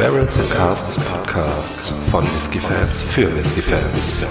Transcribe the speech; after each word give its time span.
Barrels 0.00 0.34
and 0.38 0.50
Casts 0.50 1.04
Podcast 1.04 1.92
von 2.10 2.24
Whisky 2.34 2.58
Fans 2.58 3.02
für 3.10 3.36
Whisky 3.36 3.60
Fans. 3.60 4.26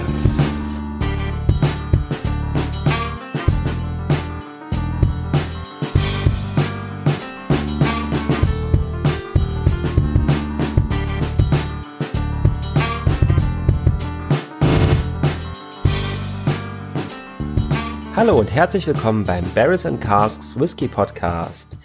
Hallo 18.16 18.40
und 18.40 18.52
herzlich 18.52 18.88
willkommen 18.88 19.22
beim 19.22 19.44
Barrels 19.54 19.86
and 19.86 20.00
Casks 20.00 20.58
Whisky 20.58 20.88
Podcast. 20.88 21.79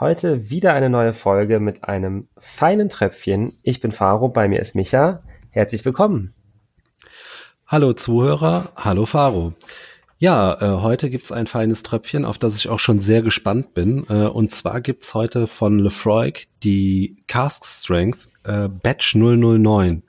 Heute 0.00 0.48
wieder 0.48 0.74
eine 0.74 0.90
neue 0.90 1.12
Folge 1.12 1.58
mit 1.58 1.82
einem 1.82 2.28
feinen 2.38 2.88
Tröpfchen. 2.88 3.58
Ich 3.64 3.80
bin 3.80 3.90
Faro, 3.90 4.28
bei 4.28 4.46
mir 4.46 4.60
ist 4.60 4.76
Micha. 4.76 5.24
Herzlich 5.50 5.84
willkommen. 5.84 6.32
Hallo 7.66 7.92
Zuhörer, 7.92 8.70
hallo 8.76 9.06
Faro. 9.06 9.54
Ja, 10.18 10.54
äh, 10.60 10.82
heute 10.82 11.10
gibt's 11.10 11.32
ein 11.32 11.48
feines 11.48 11.82
Tröpfchen, 11.82 12.24
auf 12.24 12.38
das 12.38 12.54
ich 12.54 12.68
auch 12.68 12.78
schon 12.78 13.00
sehr 13.00 13.22
gespannt 13.22 13.74
bin. 13.74 14.06
Äh, 14.08 14.28
und 14.28 14.52
zwar 14.52 14.82
gibt's 14.82 15.14
heute 15.14 15.48
von 15.48 15.80
Lefroy 15.80 16.32
die 16.62 17.24
Cask 17.26 17.64
Strength 17.64 18.28
äh, 18.44 18.68
Batch 18.68 19.16
009. 19.16 20.04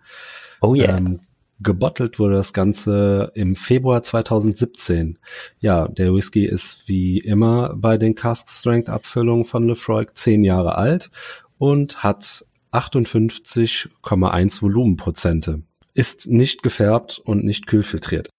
Oh 0.62 0.76
yeah. 0.76 0.98
Ähm, 0.98 1.22
Gebottelt 1.62 2.20
wurde 2.20 2.36
das 2.36 2.54
Ganze 2.54 3.32
im 3.36 3.56
Februar 3.56 4.02
2017. 4.02 5.20
Ja, 5.60 5.90
der 5.90 6.14
Whisky 6.14 6.46
ist 6.46 6.88
wie 6.88 7.18
immer 7.20 7.76
bei 7.76 7.98
den 7.98 8.16
Cask 8.16 8.48
Strength 8.50 8.88
Abfüllungen 8.88 9.44
von 9.44 9.68
Lefroy 9.68 10.06
zehn 10.14 10.46
Jahre 10.46 10.76
alt 10.76 11.12
und 11.58 12.02
hat 12.02 12.46
58,1 12.72 14.62
Volumenprozente. 14.62 15.64
Ist 15.94 16.28
nicht 16.28 16.64
gefärbt 16.64 17.20
und 17.20 17.44
nicht 17.44 17.68
kühlfiltriert. 17.68 18.30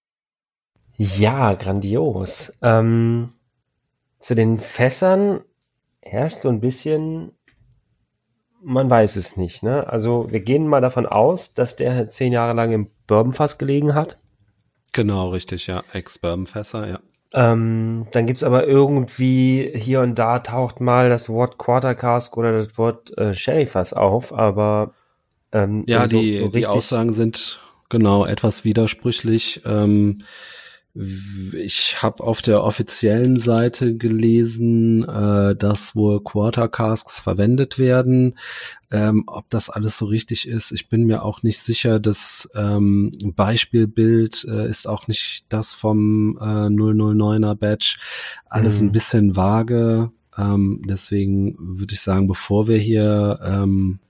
Ja, 0.96 1.52
grandios. 1.54 2.54
Ähm, 2.62 3.28
zu 4.18 4.34
den 4.34 4.58
Fässern 4.58 5.40
herrscht 6.00 6.40
so 6.40 6.48
ein 6.48 6.60
bisschen 6.60 7.32
man 8.62 8.90
weiß 8.90 9.16
es 9.16 9.36
nicht. 9.36 9.62
Ne? 9.62 9.86
Also 9.88 10.26
wir 10.30 10.40
gehen 10.40 10.66
mal 10.66 10.80
davon 10.80 11.06
aus, 11.06 11.54
dass 11.54 11.76
der 11.76 12.08
zehn 12.08 12.32
Jahre 12.32 12.54
lang 12.54 12.72
im 12.72 12.88
Bourbonfass 13.06 13.58
gelegen 13.58 13.94
hat. 13.94 14.18
Genau, 14.92 15.28
richtig, 15.28 15.66
ja. 15.66 15.82
Ex-Bourbonfässer, 15.92 16.88
ja. 16.88 17.00
Ähm, 17.32 18.06
dann 18.10 18.26
gibt's 18.26 18.42
aber 18.42 18.66
irgendwie 18.66 19.70
hier 19.74 20.00
und 20.00 20.18
da 20.18 20.40
taucht 20.40 20.80
mal 20.80 21.08
das 21.08 21.28
Wort 21.28 21.58
Quarter 21.58 21.94
Cask 21.94 22.36
oder 22.36 22.52
das 22.52 22.76
Wort 22.76 23.16
äh, 23.18 23.34
Sherryfass 23.34 23.92
auf, 23.92 24.34
aber 24.34 24.94
ähm, 25.52 25.84
ja, 25.86 26.08
so, 26.08 26.18
die, 26.20 26.38
so 26.38 26.48
die 26.48 26.66
Aussagen 26.66 27.12
sind 27.12 27.60
genau 27.88 28.24
etwas 28.24 28.64
widersprüchlich. 28.64 29.62
Ähm, 29.64 30.24
ich 30.94 32.02
habe 32.02 32.24
auf 32.24 32.42
der 32.42 32.64
offiziellen 32.64 33.38
Seite 33.38 33.96
gelesen, 33.96 35.08
äh, 35.08 35.54
dass 35.54 35.94
wohl 35.94 36.22
Quarter 36.22 36.68
Casks 36.68 37.20
verwendet 37.20 37.78
werden. 37.78 38.36
Ähm, 38.90 39.22
ob 39.28 39.48
das 39.50 39.70
alles 39.70 39.98
so 39.98 40.06
richtig 40.06 40.48
ist, 40.48 40.72
ich 40.72 40.88
bin 40.88 41.04
mir 41.04 41.22
auch 41.22 41.44
nicht 41.44 41.60
sicher. 41.60 42.00
Das 42.00 42.50
ähm, 42.56 43.12
Beispielbild 43.36 44.44
äh, 44.50 44.68
ist 44.68 44.88
auch 44.88 45.06
nicht 45.06 45.44
das 45.48 45.74
vom 45.74 46.36
äh, 46.40 46.66
009er 46.66 47.54
Badge. 47.54 47.98
Alles 48.48 48.80
mhm. 48.80 48.88
ein 48.88 48.92
bisschen 48.92 49.36
vage. 49.36 50.10
Ähm, 50.36 50.82
deswegen 50.84 51.56
würde 51.58 51.94
ich 51.94 52.00
sagen, 52.00 52.26
bevor 52.26 52.66
wir 52.66 52.78
hier 52.78 53.38
ähm, 53.44 54.00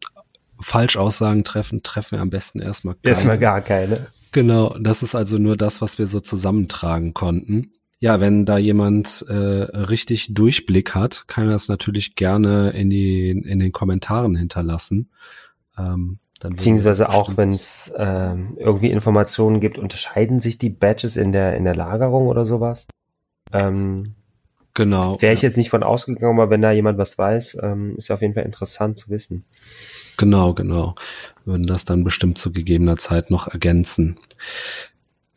Falschaussagen 0.58 1.44
treffen, 1.44 1.82
treffen 1.82 2.12
wir 2.12 2.22
am 2.22 2.30
besten 2.30 2.60
erstmal 2.60 2.94
keine. 2.94 3.08
Erstmal 3.08 3.38
gar 3.38 3.60
keine. 3.60 4.06
Genau, 4.32 4.74
das 4.78 5.02
ist 5.02 5.14
also 5.14 5.38
nur 5.38 5.56
das, 5.56 5.80
was 5.80 5.98
wir 5.98 6.06
so 6.06 6.20
zusammentragen 6.20 7.14
konnten. 7.14 7.72
Ja, 7.98 8.20
wenn 8.20 8.46
da 8.46 8.56
jemand 8.56 9.26
äh, 9.28 9.34
richtig 9.34 10.32
Durchblick 10.32 10.94
hat, 10.94 11.24
kann 11.26 11.44
er 11.46 11.52
das 11.52 11.68
natürlich 11.68 12.14
gerne 12.14 12.70
in, 12.70 12.88
die, 12.88 13.30
in 13.30 13.58
den 13.58 13.72
Kommentaren 13.72 14.36
hinterlassen. 14.36 15.10
Ähm, 15.76 16.18
dann 16.40 16.52
Beziehungsweise 16.52 17.10
auch, 17.10 17.36
wenn 17.36 17.50
es 17.50 17.92
äh, 17.94 18.34
irgendwie 18.56 18.90
Informationen 18.90 19.60
gibt, 19.60 19.76
unterscheiden 19.76 20.40
sich 20.40 20.56
die 20.56 20.70
Badges 20.70 21.18
in 21.18 21.32
der, 21.32 21.56
in 21.56 21.64
der 21.64 21.76
Lagerung 21.76 22.28
oder 22.28 22.46
sowas? 22.46 22.86
Ähm, 23.52 24.14
genau. 24.72 25.20
Wäre 25.20 25.34
ich 25.34 25.42
ja. 25.42 25.48
jetzt 25.48 25.58
nicht 25.58 25.68
von 25.68 25.82
ausgegangen, 25.82 26.40
aber 26.40 26.48
wenn 26.48 26.62
da 26.62 26.72
jemand 26.72 26.96
was 26.96 27.18
weiß, 27.18 27.58
ähm, 27.62 27.96
ist 27.98 28.08
ja 28.08 28.14
auf 28.14 28.22
jeden 28.22 28.32
Fall 28.32 28.44
interessant 28.44 28.96
zu 28.96 29.10
wissen. 29.10 29.44
Genau, 30.20 30.52
genau. 30.52 30.96
Würden 31.46 31.62
das 31.62 31.86
dann 31.86 32.04
bestimmt 32.04 32.36
zu 32.36 32.52
gegebener 32.52 32.98
Zeit 32.98 33.30
noch 33.30 33.48
ergänzen. 33.48 34.18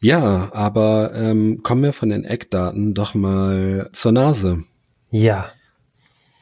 Ja, 0.02 0.50
aber 0.52 1.14
ähm, 1.16 1.64
kommen 1.64 1.84
wir 1.84 1.94
von 1.94 2.10
den 2.10 2.26
Eckdaten 2.26 2.94
doch 2.94 3.14
mal 3.14 3.90
zur 3.94 4.12
Nase. 4.12 4.66
Ja. 5.10 5.50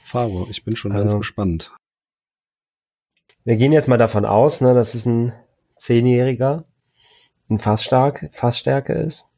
Faro, 0.03 0.47
ich 0.49 0.65
bin 0.65 0.75
schon 0.75 0.91
also, 0.91 1.03
ganz 1.03 1.17
gespannt. 1.17 1.71
Wir 3.43 3.57
gehen 3.57 3.73
jetzt 3.73 3.87
mal 3.87 3.97
davon 3.97 4.25
aus, 4.25 4.59
ne, 4.59 4.73
dass 4.73 4.95
es 4.95 5.05
ein 5.05 5.33
Zehnjähriger 5.75 6.65
in 7.47 7.59
Fassstark, 7.59 8.27
Fassstärke 8.31 8.93
ist. 8.93 9.29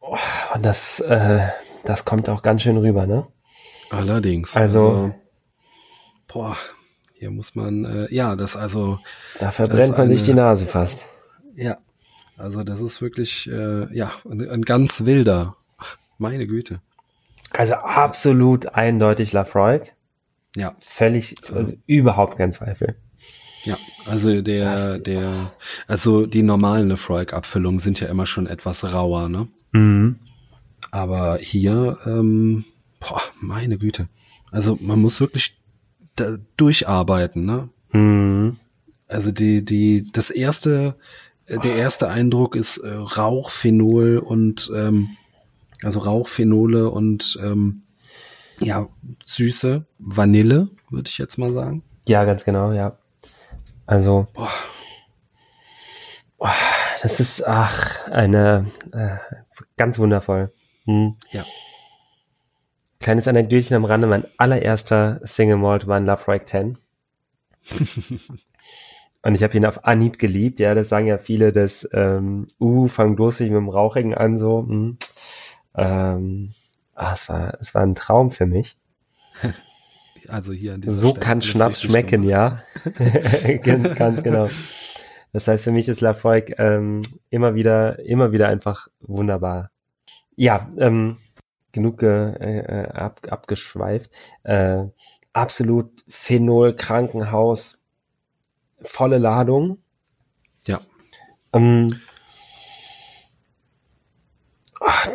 Oh, 0.00 0.16
und 0.54 0.64
das, 0.64 1.00
äh, 1.00 1.46
das 1.84 2.06
kommt 2.06 2.30
auch 2.30 2.40
ganz 2.40 2.62
schön 2.62 2.78
rüber, 2.78 3.06
ne? 3.06 3.26
Allerdings. 3.90 4.56
Also, 4.56 4.88
also 4.88 5.14
boah, 6.28 6.56
hier 7.20 7.30
muss 7.30 7.54
man, 7.54 7.84
äh, 7.84 8.14
ja, 8.14 8.34
das 8.34 8.56
also. 8.56 8.98
Da 9.38 9.50
verbrennt 9.50 9.92
man 9.92 10.08
eine, 10.08 10.16
sich 10.16 10.22
die 10.22 10.32
Nase 10.32 10.64
fast. 10.64 11.04
Ja, 11.54 11.76
also 12.38 12.64
das 12.64 12.80
ist 12.80 13.02
wirklich, 13.02 13.46
äh, 13.46 13.94
ja, 13.94 14.10
ein, 14.24 14.48
ein 14.48 14.62
ganz 14.62 15.04
wilder. 15.04 15.54
Meine 16.16 16.46
Güte. 16.46 16.80
Also 17.50 17.74
absolut 17.74 18.74
eindeutig 18.74 19.34
Lafroig. 19.34 19.92
Ja. 20.56 20.74
Völlig, 20.80 21.36
also 21.52 21.74
überhaupt 21.86 22.38
kein 22.38 22.52
Zweifel. 22.52 22.96
Ja, 23.64 23.76
also 24.06 24.40
der, 24.40 24.72
das, 24.72 25.02
der, 25.02 25.52
also 25.86 26.24
die 26.24 26.42
normalen 26.42 26.88
Lefroy-Abfüllungen 26.88 27.80
sind 27.80 28.00
ja 28.00 28.08
immer 28.08 28.24
schon 28.24 28.46
etwas 28.46 28.94
rauer, 28.94 29.28
ne? 29.28 29.46
Mhm. 29.72 30.16
Aber 30.90 31.36
hier, 31.36 31.98
ähm, 32.06 32.64
boah, 32.98 33.20
meine 33.40 33.76
Güte. 33.76 34.08
Also 34.50 34.78
man 34.80 35.00
muss 35.02 35.20
wirklich 35.20 35.59
durcharbeiten, 36.56 37.44
ne? 37.44 37.68
Mhm. 37.92 38.56
Also 39.08 39.32
die, 39.32 39.64
die, 39.64 40.10
das 40.12 40.30
erste, 40.30 40.96
äh, 41.46 41.58
der 41.58 41.76
erste 41.76 42.08
Eindruck 42.08 42.54
ist 42.54 42.78
äh, 42.78 42.88
Rauch, 42.88 43.50
Phenol 43.50 44.18
und 44.18 44.70
ähm, 44.74 45.16
also 45.82 46.00
Rauchphenole 46.00 46.90
und 46.90 47.38
ähm, 47.42 47.82
ja, 48.60 48.86
süße 49.24 49.86
Vanille, 49.98 50.68
würde 50.90 51.08
ich 51.08 51.18
jetzt 51.18 51.38
mal 51.38 51.52
sagen. 51.52 51.82
Ja, 52.06 52.24
ganz 52.24 52.44
genau, 52.44 52.72
ja. 52.72 52.98
Also, 53.86 54.28
Boah. 54.34 54.50
Boah, 56.38 56.54
das 57.02 57.20
ist, 57.20 57.46
ach, 57.46 58.08
eine, 58.08 58.66
äh, 58.92 59.16
ganz 59.76 59.98
wundervoll. 59.98 60.52
Hm. 60.84 61.14
Ja. 61.30 61.44
Kleines 63.00 63.26
Anekdötchen 63.26 63.76
am 63.78 63.86
Rande, 63.86 64.06
mein 64.06 64.26
allererster 64.36 65.20
Single 65.24 65.56
Malt 65.56 65.86
war 65.86 65.96
ein 65.96 66.04
Love 66.04 66.28
Rike 66.28 66.44
10. 66.44 66.76
Und 69.22 69.34
ich 69.34 69.42
habe 69.42 69.56
ihn 69.56 69.64
auf 69.64 69.84
Anhieb 69.86 70.18
geliebt, 70.18 70.60
ja, 70.60 70.74
das 70.74 70.90
sagen 70.90 71.06
ja 71.06 71.16
viele, 71.16 71.50
dass, 71.50 71.88
ähm, 71.94 72.46
uh, 72.60 72.88
fang 72.88 73.16
bloß 73.16 73.40
nicht 73.40 73.50
mit 73.50 73.58
dem 73.58 73.70
Rauchigen 73.70 74.14
an, 74.14 74.36
so, 74.36 74.66
hm. 74.68 74.98
ähm, 75.76 76.50
ah, 76.94 77.14
es 77.14 77.28
war, 77.30 77.54
es 77.58 77.74
war 77.74 77.82
ein 77.82 77.94
Traum 77.94 78.30
für 78.30 78.46
mich. 78.46 78.76
Also 80.28 80.52
hier 80.52 80.74
an 80.74 80.82
So 80.86 81.08
Stelle 81.08 81.20
kann 81.24 81.42
Schnaps 81.42 81.82
schmecken, 81.82 82.22
gemacht. 82.22 82.62
ja. 82.84 83.56
ganz, 83.64 83.94
ganz 83.96 84.22
genau. 84.22 84.48
Das 85.32 85.48
heißt, 85.48 85.64
für 85.64 85.72
mich 85.72 85.88
ist 85.88 86.02
Lafroig 86.02 86.54
ähm, 86.58 87.00
immer 87.30 87.54
wieder, 87.54 87.98
immer 88.00 88.30
wieder 88.30 88.46
einfach 88.48 88.88
wunderbar. 89.00 89.70
Ja, 90.36 90.68
ähm, 90.78 91.16
genug 91.72 92.02
äh, 92.02 92.32
äh, 92.32 92.88
ab, 92.88 93.26
abgeschweift. 93.30 94.10
Äh, 94.42 94.84
absolut 95.32 96.04
Phenol, 96.08 96.74
Krankenhaus, 96.74 97.82
volle 98.82 99.18
Ladung. 99.18 99.78
Ja. 100.66 100.80
Ähm, 101.52 102.00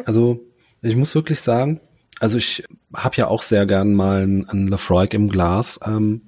also 0.06 0.40
ich 0.81 0.96
muss 0.96 1.16
wirklich 1.16 1.42
sagen, 1.42 1.81
also 2.19 2.38
ich 2.38 2.63
habe 2.94 3.16
ja 3.18 3.28
auch 3.28 3.42
sehr 3.42 3.66
gern 3.66 3.94
mal 3.94 4.22
einen 4.22 4.68
Lafroig 4.68 5.13
im 5.13 5.30
Glas, 5.30 5.80
ähm, 5.86 6.22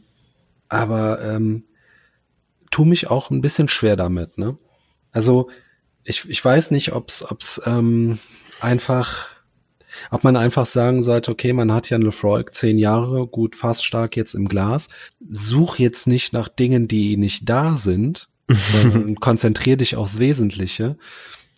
aber 0.67 1.21
ähm, 1.21 1.63
tu 2.71 2.83
mich 2.83 3.09
auch 3.09 3.29
ein 3.29 3.41
bisschen 3.41 3.69
schwer 3.69 3.95
damit. 3.95 4.37
Ne? 4.37 4.57
Also 5.11 5.49
ich, 6.03 6.27
ich 6.27 6.43
weiß 6.43 6.71
nicht, 6.71 6.93
ob's 6.93 7.23
ob's 7.23 7.61
ähm, 7.65 8.19
einfach 8.59 9.27
Ob 10.11 10.23
man 10.23 10.35
einfach 10.35 10.65
sagen 10.65 11.01
sollte, 11.03 11.31
okay, 11.31 11.53
man 11.53 11.73
hat 11.73 11.89
ja 11.89 11.95
einen 11.95 12.05
Lefroy 12.05 12.43
zehn 12.51 12.77
Jahre, 12.77 13.27
gut, 13.27 13.55
fast 13.55 13.85
stark 13.85 14.15
jetzt 14.15 14.33
im 14.33 14.47
Glas. 14.47 14.89
Such 15.19 15.79
jetzt 15.79 16.07
nicht 16.07 16.33
nach 16.33 16.49
Dingen, 16.49 16.87
die 16.87 17.17
nicht 17.17 17.47
da 17.49 17.75
sind, 17.75 18.29
sondern 18.49 19.15
konzentrier 19.15 19.77
dich 19.77 19.95
aufs 19.95 20.19
Wesentliche. 20.19 20.97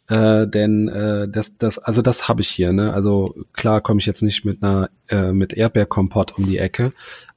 Äh, 0.09 0.47
denn 0.47 0.88
äh, 0.88 1.30
das, 1.30 1.56
das, 1.57 1.77
also 1.77 2.01
das 2.01 2.27
habe 2.27 2.41
ich 2.41 2.50
hier, 2.50 2.74
ne? 2.74 2.94
Also 2.94 3.36
klar 3.53 3.80
komme 3.80 4.00
ich 4.00 4.07
jetzt 4.07 4.24
nicht 4.24 4.44
mit 4.44 4.63
einer 4.63 4.89
äh, 5.07 5.31
mit 5.31 5.53
Erdbeerkompott 5.53 6.35
um 6.35 6.47
die 6.47 6.57
Ecke, 6.57 6.94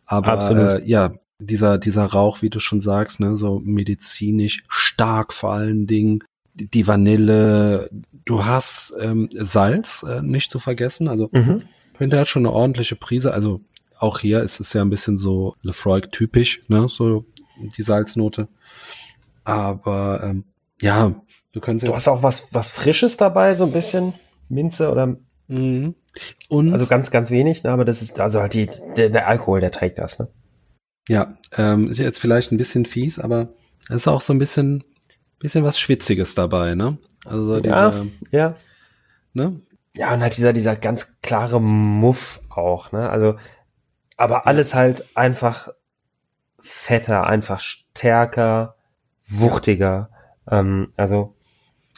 aber 0.06 0.78
äh, 0.81 0.88
ja, 0.88 1.12
dieser 1.38 1.76
dieser 1.76 2.06
Rauch, 2.06 2.40
wie 2.40 2.48
du 2.48 2.60
schon 2.60 2.81
sagst, 2.81 3.20
ne, 3.20 3.37
so 3.37 3.60
medizinisch 3.62 4.64
stark 4.69 5.34
vor 5.34 5.52
allen 5.52 5.87
Dingen, 5.87 6.25
die 6.54 6.87
Vanille, 6.87 7.90
du 8.25 8.44
hast 8.44 8.94
ähm, 9.00 9.28
Salz 9.32 10.02
äh, 10.02 10.22
nicht 10.22 10.50
zu 10.50 10.58
vergessen, 10.58 11.08
also 11.08 11.31
mhm. 11.32 11.62
hat 11.99 12.28
schon 12.28 12.46
eine 12.46 12.54
ordentliche 12.54 12.96
Prise, 12.96 13.32
also 13.32 13.60
auch 13.99 14.19
hier 14.19 14.43
ist 14.43 14.60
es 14.60 14.72
ja 14.72 14.82
ein 14.82 14.90
bisschen 14.90 15.16
so 15.16 15.54
Lefroy 15.62 16.00
typisch, 16.02 16.62
ne, 16.69 16.88
so 16.88 17.25
die 17.76 17.82
Salznote. 17.82 18.49
Aber 19.44 20.20
ähm, 20.25 20.44
ja, 20.81 21.14
Du, 21.52 21.60
kannst 21.60 21.87
du 21.87 21.94
hast 21.94 22.08
auch 22.08 22.22
was, 22.22 22.55
was 22.55 22.70
Frisches 22.70 23.19
dabei, 23.19 23.55
so 23.55 23.64
ein 23.64 23.72
bisschen 23.72 24.14
Minze 24.48 24.90
oder. 24.90 25.16
Mhm. 25.48 25.94
Und 26.48 26.72
also 26.72 26.87
ganz, 26.87 27.10
ganz 27.10 27.31
wenig, 27.31 27.62
ne? 27.62 27.70
aber 27.70 27.84
das 27.84 28.02
ist 28.02 28.20
also 28.20 28.40
halt 28.40 28.55
die, 28.55 28.69
der, 28.96 29.10
der 29.10 29.28
Alkohol, 29.28 29.60
der 29.60 29.70
trägt 29.70 29.98
das. 29.98 30.19
Ne? 30.19 30.28
Ja, 31.08 31.37
ähm, 31.56 31.90
ist 31.90 31.98
jetzt 31.98 32.19
vielleicht 32.19 32.52
ein 32.52 32.58
bisschen 32.58 32.84
fies, 32.84 33.19
aber 33.19 33.48
es 33.88 33.96
ist 33.96 34.08
auch 34.08 34.20
so 34.20 34.32
ein 34.32 34.38
bisschen, 34.38 34.84
bisschen 35.43 35.65
was 35.65 35.79
Schwitziges 35.79 36.35
dabei, 36.35 36.75
ne? 36.75 36.99
Also 37.25 37.44
so 37.44 37.61
ja, 37.61 37.91
diese, 37.91 38.09
ja. 38.31 38.55
Ne? 39.35 39.61
Ja, 39.94 40.15
und 40.15 40.23
halt 40.23 40.37
dieser, 40.37 40.53
dieser 40.53 40.77
ganz 40.77 41.21
klare 41.21 41.61
Muff 41.61 42.41
auch, 42.49 42.93
ne? 42.93 43.11
Also, 43.11 43.37
aber 44.17 44.47
alles 44.47 44.75
halt 44.75 45.05
einfach 45.17 45.69
fetter, 46.61 47.27
einfach 47.27 47.61
stärker, 47.61 48.77
wuchtiger. 49.27 50.11
Ähm, 50.49 50.93
also 50.97 51.35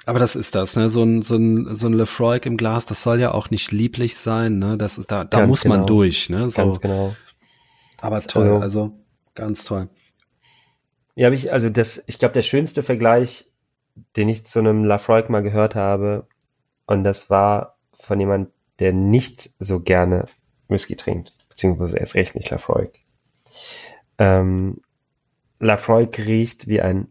aber 0.06 0.19
das 0.19 0.37
ist 0.37 0.55
das, 0.55 0.76
ne? 0.76 0.91
So 0.91 1.02
ein, 1.02 1.23
so 1.23 1.37
ein, 1.37 1.75
so 1.75 1.87
ein 1.87 1.94
Lefroy 1.94 2.38
im 2.44 2.56
Glas, 2.56 2.85
das 2.87 3.02
soll 3.02 3.20
ja 3.20 3.32
auch 3.32 3.50
nicht 3.50 3.73
lieblich 3.73 4.17
sein, 4.17 4.58
ne? 4.58 4.76
Das 4.76 4.99
ist 4.99 5.11
da, 5.11 5.25
da 5.25 5.46
muss 5.46 5.62
genau. 5.62 5.76
man 5.79 5.87
durch, 5.87 6.29
ne? 6.29 6.50
So. 6.50 6.62
Ganz 6.62 6.81
genau. 6.81 7.17
Aber 8.00 8.20
toll, 8.20 8.43
also, 8.43 8.56
also 8.58 8.93
ganz 9.35 9.64
toll. 9.64 9.88
Ja, 11.14 11.26
habe 11.26 11.34
ich, 11.34 11.52
also 11.52 11.70
das, 11.70 12.02
ich 12.06 12.19
glaube, 12.19 12.34
der 12.34 12.43
schönste 12.43 12.82
Vergleich, 12.82 13.50
den 14.16 14.28
ich 14.28 14.44
zu 14.44 14.58
einem 14.58 14.84
Lafroig 14.84 15.31
mal 15.31 15.43
gehört 15.43 15.75
habe, 15.75 16.26
und 16.87 17.05
das 17.05 17.31
war 17.31 17.78
von 17.93 18.20
jemand, 18.20 18.50
der 18.78 18.93
nicht 18.93 19.50
so 19.58 19.81
gerne 19.81 20.26
Whisky 20.69 20.96
trinkt, 20.96 21.34
beziehungsweise 21.49 21.99
erst 21.99 22.14
recht 22.14 22.34
nicht 22.34 22.50
Lafroig. 22.50 23.00
Ähm, 24.19 24.81
Lafroig 25.61 26.19
riecht 26.19 26.66
wie 26.66 26.81
ein 26.81 27.08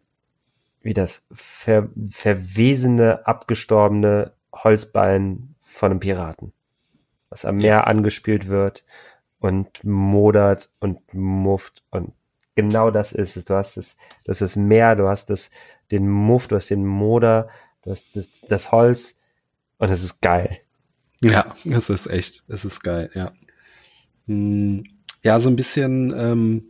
wie 0.83 0.93
das 0.93 1.25
ver 1.31 1.89
verwesene, 2.09 3.25
abgestorbene 3.25 4.33
Holzbein 4.53 5.55
von 5.61 5.91
einem 5.91 5.99
Piraten, 6.01 6.53
was 7.29 7.45
am 7.45 7.57
Meer 7.57 7.87
angespielt 7.87 8.49
wird 8.49 8.85
und 9.39 9.83
modert 9.83 10.69
und 10.79 11.13
mufft 11.13 11.83
und 11.89 12.13
genau 12.55 12.91
das 12.91 13.11
ist 13.11 13.35
es. 13.35 13.45
Du 13.45 13.55
hast 13.55 13.77
es, 13.77 13.97
das 14.25 14.41
ist 14.41 14.55
Meer, 14.55 14.95
du 14.95 15.07
hast 15.07 15.29
das, 15.29 15.51
den 15.91 16.09
Muff, 16.09 16.47
du 16.47 16.55
hast 16.55 16.69
den 16.69 16.85
Moder, 16.85 17.49
du 17.83 17.91
hast 17.91 18.15
das, 18.15 18.41
das 18.41 18.71
Holz 18.71 19.19
und 19.77 19.89
es 19.89 20.03
ist 20.03 20.21
geil. 20.21 20.59
Ja, 21.21 21.55
es 21.65 21.89
ist 21.89 22.07
echt, 22.07 22.43
es 22.47 22.65
ist 22.65 22.81
geil, 22.81 23.09
ja. 23.13 23.33
Hm, 24.27 24.83
ja, 25.23 25.39
so 25.39 25.49
ein 25.49 25.55
bisschen 25.55 26.13
ähm, 26.15 26.65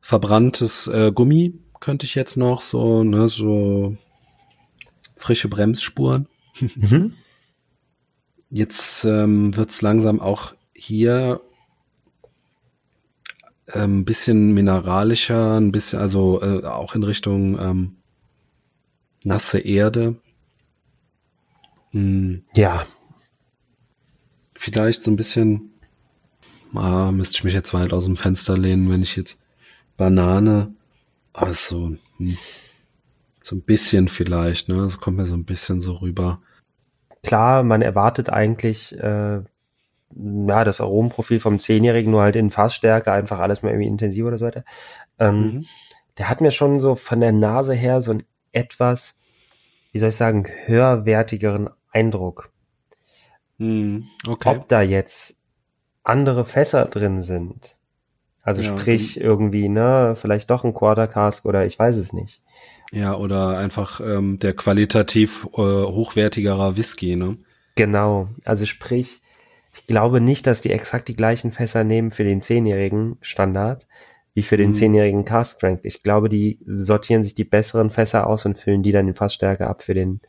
verbranntes 0.00 0.88
äh, 0.88 1.12
Gummi 1.12 1.58
könnte 1.80 2.06
ich 2.06 2.14
jetzt 2.14 2.36
noch 2.36 2.60
so, 2.60 3.04
ne, 3.04 3.28
so 3.28 3.96
frische 5.16 5.48
Bremsspuren. 5.48 6.28
Mhm. 6.60 7.14
Jetzt 8.50 9.04
ähm, 9.04 9.54
wird's 9.56 9.82
langsam 9.82 10.20
auch 10.20 10.54
hier 10.74 11.40
ähm, 13.74 14.04
bisschen 14.04 14.52
mineralischer, 14.52 15.58
ein 15.58 15.72
bisschen, 15.72 15.98
also 15.98 16.42
äh, 16.42 16.64
auch 16.64 16.94
in 16.94 17.02
Richtung 17.02 17.58
ähm, 17.58 17.96
nasse 19.24 19.58
Erde. 19.58 20.16
Hm. 21.90 22.42
Ja. 22.54 22.84
Vielleicht 24.54 25.02
so 25.02 25.10
ein 25.10 25.16
bisschen, 25.16 25.72
ah, 26.74 27.12
müsste 27.12 27.36
ich 27.36 27.44
mich 27.44 27.54
jetzt 27.54 27.74
weit 27.74 27.92
aus 27.92 28.06
dem 28.06 28.16
Fenster 28.16 28.58
lehnen, 28.58 28.90
wenn 28.90 29.02
ich 29.02 29.16
jetzt 29.16 29.38
Banane 29.96 30.74
also, 31.38 31.92
hm. 32.16 32.36
so 33.42 33.56
ein 33.56 33.62
bisschen 33.62 34.08
vielleicht, 34.08 34.68
ne? 34.68 34.82
Das 34.82 34.98
kommt 34.98 35.18
mir 35.18 35.26
so 35.26 35.34
ein 35.34 35.44
bisschen 35.44 35.80
so 35.80 35.94
rüber. 35.94 36.40
Klar, 37.22 37.62
man 37.62 37.82
erwartet 37.82 38.30
eigentlich, 38.30 38.98
äh, 38.98 39.42
ja, 40.14 40.64
das 40.64 40.80
Aromenprofil 40.80 41.40
vom 41.40 41.58
Zehnjährigen 41.58 42.10
nur 42.10 42.22
halt 42.22 42.36
in 42.36 42.50
Fassstärke, 42.50 43.12
einfach 43.12 43.38
alles 43.38 43.62
mal 43.62 43.70
irgendwie 43.70 43.88
intensiver 43.88 44.28
oder 44.28 44.38
so 44.38 44.46
weiter. 44.46 44.64
Ähm, 45.18 45.40
mhm. 45.40 45.66
Der 46.16 46.28
hat 46.28 46.40
mir 46.40 46.50
schon 46.50 46.80
so 46.80 46.94
von 46.94 47.20
der 47.20 47.32
Nase 47.32 47.74
her 47.74 48.00
so 48.00 48.12
ein 48.12 48.22
etwas, 48.52 49.18
wie 49.92 49.98
soll 49.98 50.08
ich 50.08 50.16
sagen, 50.16 50.46
höherwertigeren 50.66 51.70
Eindruck. 51.92 52.50
Mhm. 53.58 54.06
Okay. 54.26 54.48
Ob 54.48 54.68
da 54.68 54.82
jetzt 54.82 55.36
andere 56.02 56.44
Fässer 56.44 56.86
drin 56.86 57.20
sind, 57.20 57.76
also 58.42 58.62
ja, 58.62 58.68
sprich 58.68 59.20
irgendwie, 59.20 59.68
ne, 59.68 60.14
vielleicht 60.16 60.48
doch 60.50 60.64
ein 60.64 60.72
Quarter 60.72 61.06
Cask 61.06 61.44
oder 61.44 61.66
ich 61.66 61.78
weiß 61.78 61.96
es 61.96 62.14
nicht. 62.14 62.42
Ja, 62.92 63.14
oder 63.14 63.58
einfach 63.58 64.00
ähm, 64.00 64.38
der 64.38 64.54
qualitativ 64.54 65.46
äh, 65.52 65.60
hochwertigerer 65.60 66.76
Whisky, 66.76 67.16
ne? 67.16 67.36
Genau. 67.74 68.30
Also 68.44 68.64
sprich, 68.64 69.20
ich 69.74 69.86
glaube 69.86 70.20
nicht, 70.20 70.46
dass 70.46 70.60
die 70.60 70.70
exakt 70.70 71.08
die 71.08 71.16
gleichen 71.16 71.50
Fässer 71.50 71.84
nehmen 71.84 72.10
für 72.10 72.24
den 72.24 72.40
zehnjährigen 72.40 73.16
Standard 73.20 73.86
wie 74.34 74.42
für 74.42 74.56
den 74.56 74.70
mhm. 74.70 74.74
zehnjährigen 74.74 75.24
Cask 75.24 75.56
Strength. 75.56 75.84
Ich 75.84 76.04
glaube, 76.04 76.28
die 76.28 76.60
sortieren 76.64 77.24
sich 77.24 77.34
die 77.34 77.44
besseren 77.44 77.90
Fässer 77.90 78.28
aus 78.28 78.46
und 78.46 78.56
füllen 78.56 78.84
die 78.84 78.92
dann 78.92 79.08
in 79.08 79.16
Fassstärke 79.16 79.66
ab 79.66 79.82
für 79.82 79.94
den 79.94 80.20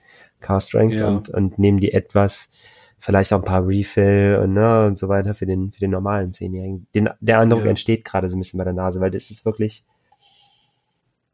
Cask 0.41 0.69
Strength 0.69 0.95
ja. 0.95 1.07
und, 1.07 1.29
und 1.29 1.59
nehmen 1.59 1.79
die 1.79 1.93
etwas 1.93 2.49
vielleicht 2.97 3.31
auch 3.33 3.39
ein 3.39 3.45
paar 3.45 3.67
Refill 3.67 4.39
und, 4.43 4.53
ne, 4.53 4.87
und 4.87 4.97
so 4.97 5.09
weiter 5.09 5.35
für 5.35 5.45
den, 5.45 5.71
für 5.71 5.79
den 5.79 5.91
normalen 5.91 6.33
Zehnjährigen. 6.33 6.87
Den, 6.95 7.09
der 7.19 7.39
Eindruck 7.39 7.63
ja. 7.63 7.69
entsteht 7.69 8.03
gerade 8.03 8.29
so 8.29 8.35
ein 8.35 8.39
bisschen 8.39 8.57
bei 8.57 8.63
der 8.63 8.73
Nase, 8.73 8.99
weil 8.99 9.11
das 9.11 9.29
ist 9.29 9.45
wirklich, 9.45 9.85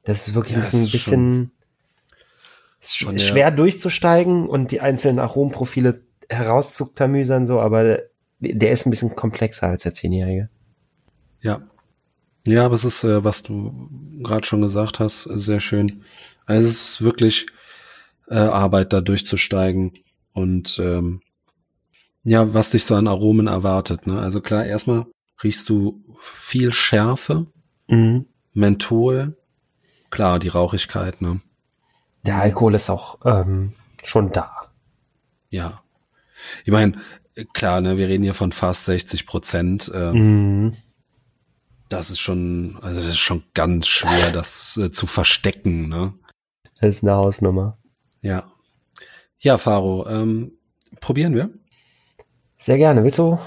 das 0.04 0.28
ist 0.28 0.36
wirklich 0.36 0.54
ja, 0.54 0.60
ein 0.60 0.62
bisschen, 0.62 0.92
bisschen 0.92 1.52
schon, 2.82 3.20
schwer 3.20 3.48
ja. 3.48 3.52
durchzusteigen 3.52 4.48
und 4.48 4.72
die 4.72 4.82
einzelnen 4.82 5.20
Aromenprofile 5.20 6.05
herauszuklamüsern, 6.30 7.46
so, 7.46 7.60
aber 7.60 8.00
der 8.40 8.72
ist 8.72 8.86
ein 8.86 8.90
bisschen 8.90 9.16
komplexer 9.16 9.68
als 9.68 9.84
der 9.84 9.94
Zehnjährige. 9.94 10.50
Ja. 11.42 11.62
Ja, 12.46 12.66
aber 12.66 12.76
es 12.76 12.86
ist, 12.86 13.04
äh, 13.04 13.24
was 13.24 13.44
du 13.44 13.90
gerade 14.22 14.46
schon 14.46 14.62
gesagt 14.62 15.00
hast, 15.00 15.24
sehr 15.24 15.60
schön. 15.60 16.04
Also 16.46 16.68
es 16.68 16.76
ist 16.76 17.02
wirklich 17.02 17.48
äh, 18.28 18.36
Arbeit, 18.36 18.94
da 18.94 19.02
durchzusteigen 19.02 19.94
und 20.34 20.80
ähm, 20.80 21.22
ja, 22.24 22.54
was 22.54 22.72
dich 22.72 22.86
so 22.86 22.96
an 22.96 23.08
Aromen 23.08 23.48
erwartet. 23.48 24.08
Ne? 24.08 24.20
Also 24.20 24.42
klar, 24.42 24.66
erstmal 24.66 25.06
riechst 25.44 25.70
du 25.70 26.04
viel 26.20 26.72
Schärfe, 26.72 27.48
mhm. 27.88 28.26
Menthol, 28.54 29.38
klar, 30.10 30.40
die 30.40 30.48
Rauchigkeit. 30.48 31.22
Ne? 31.22 31.42
Der 32.26 32.38
Alkohol 32.38 32.76
ist 32.76 32.90
auch 32.90 33.20
ähm, 33.26 33.74
schon 34.04 34.32
da. 34.32 34.52
Ja. 35.50 35.84
Ich 36.64 36.72
meine, 36.72 36.94
klar, 37.54 37.82
ne, 37.82 37.98
wir 37.98 38.08
reden 38.08 38.24
hier 38.24 38.34
von 38.34 38.52
fast 38.52 38.86
60 38.86 39.26
Prozent. 39.26 39.92
Äh, 39.94 40.12
mhm. 40.12 40.74
Das 41.90 42.10
ist 42.10 42.20
schon, 42.20 42.80
also 42.82 42.98
das 42.98 43.08
ist 43.08 43.20
schon 43.20 43.44
ganz 43.54 43.88
schwer, 43.88 44.32
das 44.32 44.78
äh, 44.78 44.92
zu 44.92 45.06
verstecken. 45.06 45.88
Ne? 45.88 46.14
Das 46.80 46.90
ist 46.90 47.04
eine 47.04 47.14
Hausnummer. 47.14 47.78
Ja. 48.22 48.52
Ja, 49.40 49.58
Faro, 49.58 50.08
ähm, 50.08 50.54
probieren 51.00 51.36
wir. 51.36 51.50
Sehr 52.58 52.78
gerne. 52.78 53.04
Willst 53.04 53.20
du 53.20 53.38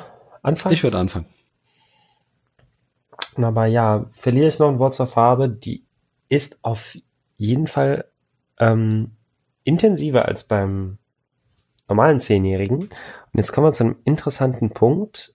anfangen? 0.43 0.73
Ich 0.73 0.83
würde 0.83 0.99
anfangen. 0.99 1.26
Aber 3.37 3.67
ja, 3.67 4.07
verliere 4.11 4.49
ich 4.49 4.59
noch 4.59 4.69
ein 4.69 4.78
Wort 4.78 4.95
zur 4.95 5.07
Farbe. 5.07 5.49
Die 5.49 5.85
ist 6.28 6.59
auf 6.62 6.97
jeden 7.37 7.67
Fall 7.67 8.05
ähm, 8.59 9.12
intensiver 9.64 10.26
als 10.26 10.45
beim 10.45 10.99
normalen 11.88 12.21
Zehnjährigen. 12.21 12.78
Und 12.78 12.90
jetzt 13.35 13.52
kommen 13.52 13.66
wir 13.66 13.73
zu 13.73 13.85
einem 13.85 13.97
interessanten 14.04 14.71
Punkt, 14.71 15.35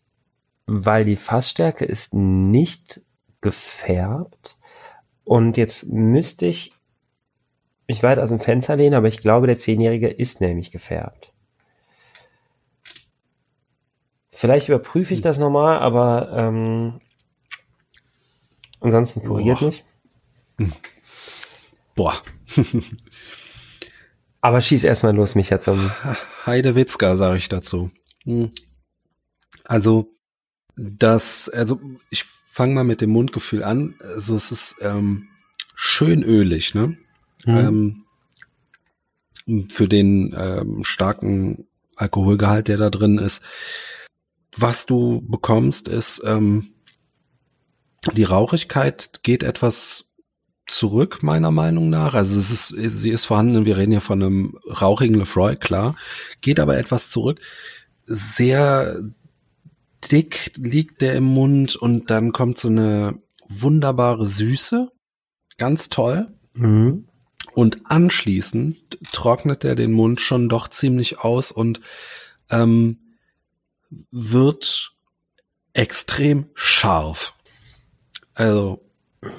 weil 0.66 1.06
die 1.06 1.16
Fassstärke 1.16 1.86
ist 1.86 2.14
nicht 2.14 3.02
gefärbt. 3.42 4.58
Und 5.24 5.58
jetzt 5.58 5.88
müsste 5.88 6.46
ich 6.46 6.74
mich 7.88 8.04
weit 8.04 8.20
aus 8.20 8.30
dem 8.30 8.40
Fenster 8.40 8.76
lehnen, 8.76 8.96
aber 8.96 9.08
ich 9.08 9.20
glaube, 9.20 9.48
der 9.48 9.58
Zehnjährige 9.58 10.08
ist 10.08 10.42
nämlich 10.42 10.72
gefärbt. 10.72 11.34
Vielleicht 14.32 14.68
überprüfe 14.68 15.14
ich 15.14 15.22
das 15.22 15.38
nochmal, 15.38 15.80
aber 15.80 16.32
ähm, 16.36 17.00
ansonsten 18.80 19.24
korrigiert 19.24 19.60
Boah. 19.60 19.66
mich. 19.66 19.84
Boah. 21.96 22.16
aber 24.44 24.60
schieß 24.60 24.84
erstmal 24.84 25.16
los, 25.16 25.36
Micha, 25.36 25.62
zum 25.62 25.90
Heidewitzka, 26.46 27.16
sage 27.16 27.38
ich 27.38 27.48
dazu. 27.48 27.92
Hm. 28.26 28.52
Also, 29.64 30.14
das, 30.76 31.48
also 31.48 31.80
ich 32.10 32.26
fange 32.46 32.74
mal 32.74 32.84
mit 32.84 33.00
dem 33.00 33.12
Mundgefühl 33.12 33.64
an. 33.64 33.96
Also 34.02 34.36
es 34.36 34.52
ist 34.52 34.76
ähm, 34.82 35.30
schön 35.76 36.24
ölig, 36.24 36.76
ne? 36.76 36.98
Mhm. 37.46 38.04
Ähm, 39.48 39.70
für 39.70 39.88
den 39.88 40.36
ähm, 40.38 40.84
starken 40.84 41.66
Alkoholgehalt, 41.96 42.68
der 42.68 42.76
da 42.78 42.90
drin 42.90 43.20
ist. 43.20 43.44
Was 44.58 44.86
du 44.86 45.22
bekommst, 45.22 45.88
ist 45.88 46.22
ähm, 46.26 46.74
die 48.12 48.24
Rauchigkeit 48.24 49.22
geht 49.24 49.42
etwas 49.42 50.13
zurück, 50.68 51.24
meiner 51.24 51.52
Meinung 51.52 51.90
nach. 51.90 52.14
Also 52.14 52.38
es 52.38 52.52
ist, 52.52 52.68
sie 52.70 53.10
ist 53.10 53.26
vorhanden, 53.26 53.66
wir 53.66 53.78
reden 53.78 53.92
ja 53.92 54.00
von 54.00 54.22
einem 54.22 54.58
rauchigen 54.66 55.16
Lefroy, 55.16 55.56
klar, 55.56 55.96
geht 56.42 56.60
aber 56.60 56.78
etwas 56.78 57.10
zurück. 57.10 57.40
Sehr 58.06 58.98
dick 60.12 60.52
liegt 60.58 61.02
der 61.02 61.16
im 61.16 61.26
Mund 61.26 61.76
und 61.76 62.10
dann 62.10 62.32
kommt 62.32 62.58
so 62.58 62.68
eine 62.70 63.20
wunderbare 63.48 64.26
Süße. 64.26 64.92
Ganz 65.58 65.90
toll. 65.90 66.28
Mhm. 66.54 67.08
Und 67.54 67.82
anschließend 67.86 68.98
trocknet 69.12 69.64
er 69.64 69.76
den 69.76 69.92
Mund 69.92 70.20
schon 70.22 70.50
doch 70.50 70.68
ziemlich 70.68 71.20
aus 71.20 71.52
und 71.52 71.82
ähm, 72.50 73.00
wird 74.12 74.94
extrem 75.74 76.48
scharf. 76.56 77.34
Also 78.34 78.84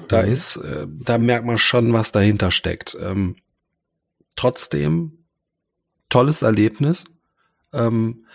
da 0.07 0.23
mhm. 0.23 0.31
ist, 0.31 0.57
äh, 0.57 0.87
da 0.87 1.17
merkt 1.17 1.45
man 1.45 1.57
schon, 1.57 1.93
was 1.93 2.11
dahinter 2.11 2.51
steckt. 2.51 2.97
Ähm, 3.01 3.37
trotzdem 4.35 5.25
tolles 6.09 6.41
Erlebnis. 6.41 7.05
Ähm, 7.73 8.25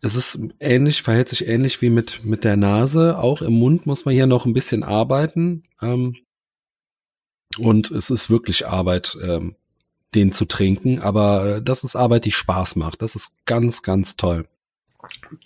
es 0.00 0.16
ist 0.16 0.38
ähnlich, 0.60 1.02
verhält 1.02 1.28
sich 1.28 1.48
ähnlich 1.48 1.80
wie 1.80 1.90
mit, 1.90 2.24
mit 2.24 2.44
der 2.44 2.56
Nase. 2.56 3.18
Auch 3.18 3.40
im 3.42 3.54
Mund 3.54 3.86
muss 3.86 4.04
man 4.04 4.14
hier 4.14 4.26
noch 4.26 4.44
ein 4.44 4.52
bisschen 4.52 4.82
arbeiten. 4.82 5.64
Ähm, 5.80 6.16
und 7.58 7.90
es 7.90 8.10
ist 8.10 8.30
wirklich 8.30 8.66
Arbeit, 8.66 9.16
ähm, 9.22 9.56
den 10.14 10.32
zu 10.32 10.44
trinken. 10.44 11.00
Aber 11.00 11.60
das 11.60 11.84
ist 11.84 11.96
Arbeit, 11.96 12.24
die 12.24 12.32
Spaß 12.32 12.76
macht. 12.76 13.02
Das 13.02 13.14
ist 13.14 13.32
ganz, 13.46 13.82
ganz 13.82 14.16
toll. 14.16 14.46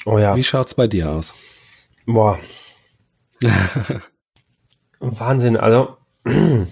Oh 0.04 0.18
ja. 0.18 0.36
Wie 0.36 0.44
schaut's 0.44 0.74
bei 0.74 0.86
dir 0.86 1.10
aus? 1.10 1.34
Boah. 2.06 2.38
Wahnsinn. 5.00 5.56
Also, 5.56 5.96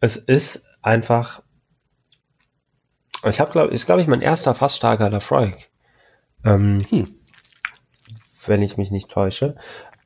es 0.00 0.16
ist 0.16 0.64
einfach 0.82 1.42
ich 3.24 3.40
habe, 3.40 3.52
glaube 3.52 3.74
ich, 3.74 3.86
glaube 3.86 4.02
ich, 4.02 4.08
mein 4.08 4.20
erster 4.20 4.54
fast 4.54 4.76
starker 4.76 5.08
Lafroig. 5.10 5.70
Ähm, 6.44 6.78
hm. 6.88 7.14
Wenn 8.46 8.62
ich 8.62 8.76
mich 8.76 8.90
nicht 8.90 9.10
täusche. 9.10 9.56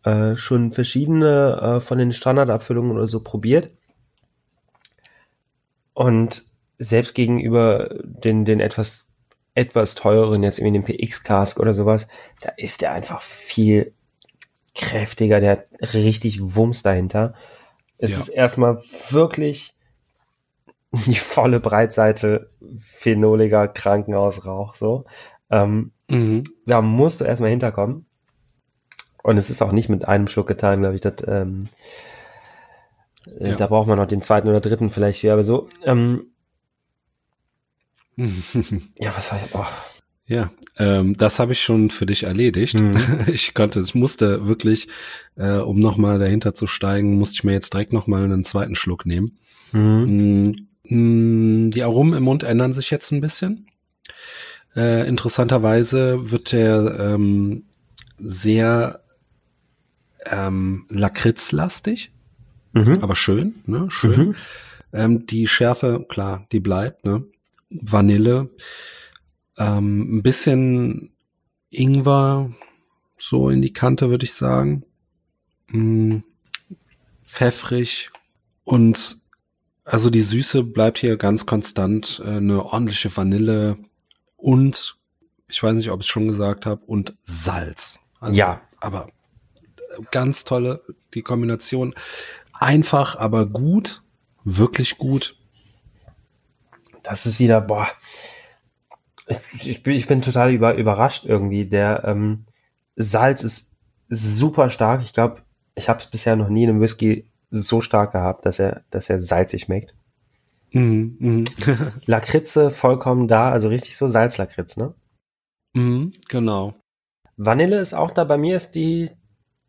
Äh, 0.05 0.35
schon 0.35 0.73
verschiedene 0.73 1.77
äh, 1.77 1.81
von 1.81 1.99
den 1.99 2.13
Standardabfüllungen 2.13 2.93
oder 2.93 3.07
so 3.07 3.21
probiert. 3.23 3.71
Und 5.95 6.45
selbst 6.79 7.15
gegenüber 7.15 7.89
den, 8.05 8.45
den 8.45 8.61
etwas, 8.61 9.07
etwas 9.55 9.95
teureren, 9.95 10.43
jetzt 10.43 10.59
irgendwie 10.59 10.81
den 10.81 10.85
PX-Cask 10.85 11.59
oder 11.59 11.73
sowas, 11.73 12.07
da 12.43 12.51
ist 12.59 12.83
der 12.83 12.93
einfach 12.93 13.23
viel 13.23 13.95
kräftiger, 14.77 15.41
der 15.41 15.53
hat 15.53 15.67
richtig 15.95 16.41
Wumms 16.55 16.83
dahinter. 16.83 17.35
Es 17.99 18.13
ja. 18.13 18.19
ist 18.19 18.29
erstmal 18.29 18.79
wirklich 19.11 19.75
die 20.93 21.17
volle 21.17 21.61
Breitseite 21.61 22.51
phenoliger 22.79 23.69
Krankenhausrauch, 23.69 24.75
so. 24.75 25.05
Ähm, 25.51 25.93
mhm. 26.09 26.45
Da 26.67 26.83
musst 26.83 27.21
du 27.21 27.25
erstmal 27.25 27.51
hinterkommen. 27.51 28.07
Und 29.23 29.39
es 29.39 29.51
ist 29.51 29.63
auch 29.63 29.73
nicht 29.73 29.89
mit 29.89 30.07
einem 30.07 30.29
Schluck 30.29 30.47
getan, 30.47 30.81
glaube 30.81 30.95
ich. 30.95 31.01
Das, 31.01 31.15
ähm, 31.27 31.69
äh, 33.27 33.51
ja. 33.51 33.55
Da 33.57 33.67
braucht 33.67 33.89
man 33.89 33.99
noch 33.99 34.07
den 34.07 34.23
zweiten 34.23 34.49
oder 34.49 34.61
dritten 34.61 34.91
vielleicht 34.91 35.21
für, 35.21 35.33
aber 35.33 35.43
so. 35.43 35.69
Ähm, 35.85 36.27
ja, 38.17 39.15
was 39.15 39.33
war 39.33 39.41
ich? 39.45 39.55
Oh. 39.55 39.96
Ja, 40.27 40.51
ähm, 40.77 41.17
das 41.17 41.39
habe 41.39 41.53
ich 41.53 41.63
schon 41.63 41.91
für 41.91 42.07
dich 42.07 42.25
erledigt. 42.25 42.81
Mhm. 42.81 42.93
Ich 43.33 43.55
konnte, 43.55 43.81
ich 43.81 43.95
musste 43.95 44.47
wirklich, 44.47 44.89
äh, 45.37 45.59
um 45.59 45.79
nochmal 45.79 46.19
dahinter 46.19 46.55
zu 46.55 46.67
steigen, 46.67 47.17
musste 47.17 47.35
ich 47.35 47.45
mir 47.45 47.53
jetzt 47.53 47.73
direkt 47.73 47.93
nochmal 47.93 48.25
einen 48.25 48.45
zweiten 48.45 48.75
Schluck 48.75 49.07
nehmen. 49.07 49.39
Mhm. 49.73 50.49
Mm, 50.49 50.53
Mm, 50.89 51.71
die 51.71 51.83
Aromen 51.83 52.15
im 52.15 52.23
Mund 52.25 52.43
ändern 52.45 52.73
sich 52.73 52.91
jetzt 52.91 53.11
ein 53.13 53.21
bisschen. 53.21 53.67
Äh, 54.75 55.09
interessanterweise 55.09 56.31
wird 56.31 56.53
der 56.53 56.97
ähm, 57.01 57.65
sehr 58.19 59.03
ähm, 60.27 60.87
lakritzlastig, 60.89 62.13
mhm. 62.73 62.99
aber 63.01 63.17
schön, 63.17 63.63
ne? 63.67 63.87
Schön. 63.91 64.29
Mhm. 64.29 64.35
Ähm, 64.93 65.27
die 65.27 65.47
Schärfe, 65.47 66.05
klar, 66.09 66.47
die 66.53 66.61
bleibt, 66.61 67.05
ne? 67.05 67.25
Vanille, 67.71 68.51
ähm, 69.59 70.17
ein 70.17 70.23
bisschen 70.23 71.13
Ingwer, 71.71 72.53
so 73.19 73.49
in 73.49 73.63
die 73.63 73.73
Kante, 73.73 74.11
würde 74.11 74.25
ich 74.25 74.35
sagen. 74.35 74.85
Mm, 75.69 76.19
pfeffrig 77.25 78.11
und 78.65 79.19
also 79.85 80.11
die 80.11 80.23
Süße 80.23 80.65
bleibt 80.65 80.99
hier 80.99 81.17
ganz 81.17 81.47
konstant, 81.47 82.21
äh, 82.25 82.37
eine 82.37 82.65
ordentliche 82.65 83.15
Vanille 83.17 83.79
und 84.37 84.97
ich 85.49 85.63
weiß 85.63 85.77
nicht, 85.77 85.91
ob 85.91 86.01
ich 86.01 86.07
es 86.07 86.11
schon 86.11 86.29
gesagt 86.29 86.67
habe 86.67 86.85
und 86.87 87.17
Salz. 87.23 88.01
Also, 88.21 88.37
ja, 88.37 88.63
aber 88.81 89.09
ganz 90.11 90.45
tolle 90.45 90.83
die 91.15 91.23
Kombination. 91.23 91.95
Einfach, 92.53 93.17
aber 93.17 93.47
gut, 93.47 94.03
wirklich 94.45 94.99
gut. 94.99 95.37
Das 97.03 97.27
ist 97.27 97.39
wieder, 97.39 97.61
boah, 97.61 97.87
ich, 99.61 99.83
bin, 99.83 99.95
ich 99.95 100.07
bin 100.07 100.23
total 100.23 100.53
über, 100.53 100.75
überrascht 100.75 101.25
irgendwie. 101.25 101.67
Der 101.67 102.05
ähm, 102.05 102.47
Salz 102.95 103.43
ist 103.43 103.73
super 104.09 104.71
stark. 104.71 105.03
Ich 105.03 105.13
glaube, 105.13 105.43
ich 105.75 105.89
habe 105.89 105.99
es 105.99 106.07
bisher 106.07 106.37
noch 106.37 106.49
nie 106.49 106.65
in 106.65 106.71
einem 106.71 106.81
Whisky 106.81 107.31
so 107.51 107.81
stark 107.81 108.13
gehabt, 108.13 108.47
dass 108.47 108.59
er, 108.59 108.83
dass 108.91 109.11
er 109.11 109.19
salzig 109.19 109.63
schmeckt. 109.63 109.95
Mhm, 110.73 111.17
mh. 111.19 111.45
Lakritze 112.07 112.71
vollkommen 112.71 113.29
da, 113.29 113.51
also 113.51 113.69
richtig 113.69 113.97
so 113.97 114.09
Salzlakritz, 114.09 114.77
ne? 114.77 114.95
Mhm, 115.75 116.13
genau. 116.29 116.75
Vanille 117.37 117.79
ist 117.79 117.95
auch 117.95 118.11
da. 118.11 118.25
Bei 118.25 118.39
mir 118.39 118.57
ist 118.57 118.75
die 118.75 119.11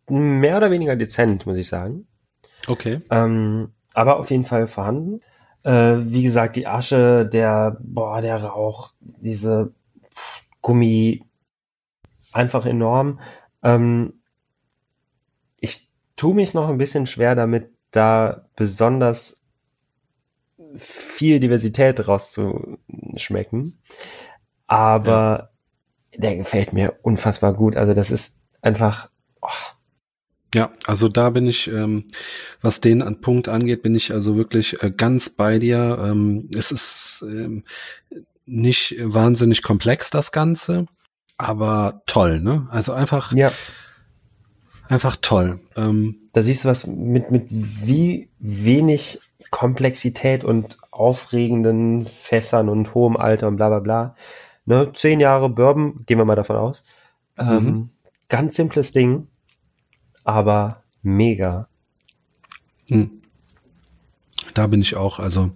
mehr 0.10 0.58
oder 0.58 0.72
weniger 0.72 0.96
dezent, 0.96 1.46
muss 1.46 1.58
ich 1.58 1.68
sagen. 1.68 2.08
Okay. 2.68 3.02
Ähm, 3.12 3.74
aber 3.94 4.18
auf 4.20 4.32
jeden 4.32 4.46
Fall 4.46 4.68
vorhanden. 4.68 5.22
Äh, 5.68 6.14
wie 6.14 6.24
gesagt, 6.24 6.56
die 6.56 6.66
Asche, 6.66 7.26
der, 7.26 7.76
boah, 7.82 8.22
der 8.22 8.42
Rauch, 8.42 8.94
diese 9.02 9.74
Gummi, 10.62 11.26
einfach 12.32 12.66
enorm. 12.66 13.20
Ähm, 13.64 14.22
ich 15.60 15.90
tue 16.16 16.34
mich 16.34 16.54
noch 16.54 16.70
ein 16.70 16.78
bisschen 16.78 17.06
schwer 17.06 17.36
damit, 17.36 17.70
da 17.92 18.48
besonders 18.56 19.42
viel 20.78 21.42
Diversität 21.42 22.08
rauszuschmecken. 22.08 23.82
Aber 24.68 25.50
ja. 26.14 26.20
der 26.20 26.38
gefällt 26.38 26.72
mir 26.72 26.98
unfassbar 27.02 27.54
gut. 27.54 27.76
Also 27.76 27.94
das 27.94 28.10
ist 28.10 28.40
einfach. 28.62 29.12
Oh. 29.42 29.50
Ja, 30.58 30.72
also 30.86 31.08
da 31.08 31.30
bin 31.30 31.46
ich, 31.46 31.68
ähm, 31.68 32.06
was 32.62 32.82
den 32.82 33.02
an 33.02 33.22
Punkt 33.22 33.48
angeht, 33.48 33.84
bin 33.84 33.96
ich 33.96 34.12
also 34.12 34.36
wirklich 34.36 34.82
äh, 34.82 34.92
ganz 34.92 35.30
bei 35.30 35.60
dir. 35.60 36.00
Ähm, 36.04 36.50
es 36.56 36.72
ist 36.72 37.24
ähm, 37.28 37.64
nicht 38.46 38.96
wahnsinnig 39.00 39.62
komplex 39.62 40.10
das 40.10 40.32
Ganze, 40.32 40.88
aber 41.38 42.02
toll, 42.08 42.42
ne? 42.42 42.68
Also 42.72 42.94
einfach. 42.94 43.34
Ja 43.34 43.52
einfach 44.90 45.18
toll. 45.22 45.60
Ähm, 45.76 46.30
da 46.34 46.42
siehst 46.42 46.64
du 46.64 46.70
was 46.70 46.88
mit, 46.88 47.32
mit 47.32 47.48
wie 47.50 48.30
wenig 48.40 49.20
Komplexität 49.52 50.44
und 50.44 50.78
aufregenden 50.92 52.06
Fässern 52.06 52.70
und 52.70 52.94
hohem 52.94 53.18
Alter 53.18 53.48
und 53.48 53.58
bla 53.58 53.70
bla 53.70 53.80
bla. 53.80 54.16
Ne, 54.66 54.92
zehn 54.94 55.20
Jahre 55.20 55.50
Bourbon, 55.50 56.02
gehen 56.06 56.18
wir 56.18 56.26
mal 56.26 56.36
davon 56.36 56.58
aus. 56.58 56.84
Ähm, 57.38 57.64
mhm. 57.64 57.90
Ganz 58.30 58.56
simples 58.56 58.92
Ding, 58.92 59.28
aber 60.28 60.84
mega. 61.02 61.70
Hm. 62.88 63.22
Da 64.54 64.68
bin 64.68 64.82
ich 64.82 64.96
auch, 64.96 65.20
also 65.20 65.52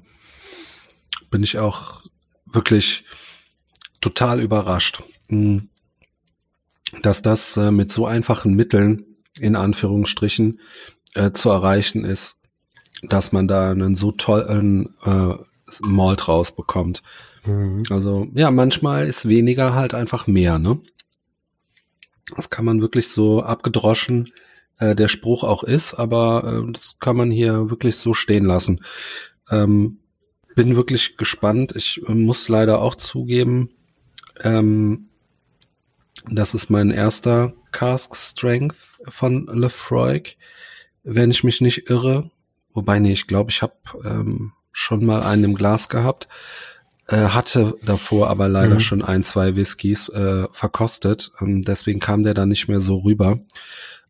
bin 1.29 1.43
ich 1.43 1.59
auch 1.59 2.03
wirklich 2.45 3.03
total 3.99 4.39
überrascht. 4.39 5.03
hm, 5.27 5.67
dass 7.01 7.21
das 7.21 7.55
äh, 7.55 7.71
mit 7.71 7.91
so 7.91 8.05
einfachen 8.05 8.53
Mitteln 8.53 9.05
in 9.39 9.55
Anführungsstrichen 9.55 10.59
äh, 11.15 11.31
zu 11.31 11.49
erreichen 11.49 12.03
ist, 12.03 12.37
dass 13.01 13.31
man 13.31 13.47
da 13.47 13.71
einen 13.71 13.95
so 13.95 14.11
tollen 14.11 14.93
äh, 15.03 15.35
Malt 15.81 16.27
rausbekommt. 16.27 17.01
Mhm. 17.45 17.83
Also 17.89 18.27
ja, 18.35 18.51
manchmal 18.51 19.07
ist 19.07 19.27
weniger 19.27 19.73
halt 19.73 19.93
einfach 19.93 20.27
mehr, 20.27 20.59
ne? 20.59 20.79
Das 22.35 22.49
kann 22.49 22.65
man 22.65 22.81
wirklich 22.81 23.09
so 23.09 23.41
abgedroschen 23.41 24.29
äh, 24.81 24.95
der 24.95 25.07
Spruch 25.07 25.43
auch 25.43 25.63
ist, 25.63 25.93
aber 25.93 26.65
äh, 26.67 26.71
das 26.73 26.95
kann 26.99 27.15
man 27.15 27.31
hier 27.31 27.69
wirklich 27.69 27.95
so 27.97 28.13
stehen 28.13 28.45
lassen. 28.45 28.83
Ähm, 29.49 29.99
bin 30.55 30.75
wirklich 30.75 31.15
gespannt. 31.17 31.73
Ich 31.75 32.01
äh, 32.07 32.13
muss 32.13 32.49
leider 32.49 32.81
auch 32.81 32.95
zugeben, 32.95 33.69
ähm, 34.43 35.07
das 36.29 36.53
ist 36.53 36.69
mein 36.69 36.91
erster 36.91 37.53
Cask 37.71 38.15
Strength 38.15 38.75
von 39.07 39.47
Lefroy, 39.47 40.21
wenn 41.03 41.31
ich 41.31 41.43
mich 41.43 41.61
nicht 41.61 41.89
irre. 41.89 42.29
Wobei, 42.73 42.99
nee, 42.99 43.13
ich 43.13 43.27
glaube, 43.27 43.49
ich 43.49 43.61
habe 43.61 43.73
ähm, 44.03 44.53
schon 44.71 45.05
mal 45.05 45.23
einen 45.23 45.45
im 45.45 45.55
Glas 45.55 45.89
gehabt. 45.89 46.27
Äh, 47.07 47.29
hatte 47.29 47.75
davor 47.83 48.29
aber 48.29 48.47
leider 48.47 48.75
mhm. 48.75 48.79
schon 48.79 49.01
ein, 49.01 49.23
zwei 49.23 49.55
Whiskys 49.55 50.09
äh, 50.09 50.47
verkostet. 50.51 51.31
Ähm, 51.41 51.63
deswegen 51.63 51.99
kam 51.99 52.23
der 52.23 52.33
dann 52.33 52.49
nicht 52.49 52.67
mehr 52.67 52.79
so 52.79 52.97
rüber. 52.99 53.39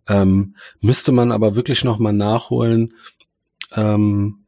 Ähm, 0.08 0.56
müsste 0.80 1.12
man 1.12 1.32
aber 1.32 1.56
wirklich 1.56 1.84
noch 1.84 2.00
mal 2.00 2.14
nachholen, 2.14 2.94
ähm, 3.76 4.46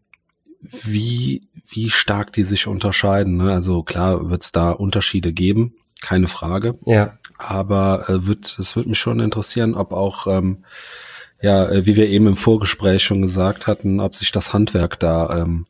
wie, 0.61 1.41
wie 1.67 1.89
stark 1.89 2.33
die 2.33 2.43
sich 2.43 2.67
unterscheiden. 2.67 3.37
Ne? 3.37 3.51
Also 3.51 3.83
klar 3.83 4.29
wird 4.29 4.43
es 4.43 4.51
da 4.51 4.71
Unterschiede 4.71 5.33
geben, 5.33 5.75
keine 6.01 6.27
Frage. 6.27 6.77
Ja. 6.85 7.17
Aber 7.37 8.09
äh, 8.09 8.25
wird, 8.25 8.57
es 8.57 8.75
wird 8.75 8.87
mich 8.87 8.99
schon 8.99 9.19
interessieren, 9.19 9.75
ob 9.75 9.91
auch, 9.91 10.27
ähm, 10.27 10.63
ja, 11.41 11.67
äh, 11.67 11.85
wie 11.85 11.95
wir 11.95 12.09
eben 12.09 12.27
im 12.27 12.37
Vorgespräch 12.37 13.03
schon 13.03 13.21
gesagt 13.21 13.67
hatten, 13.67 13.99
ob 13.99 14.15
sich 14.15 14.31
das 14.31 14.53
Handwerk 14.53 14.99
da 14.99 15.41
ähm, 15.41 15.65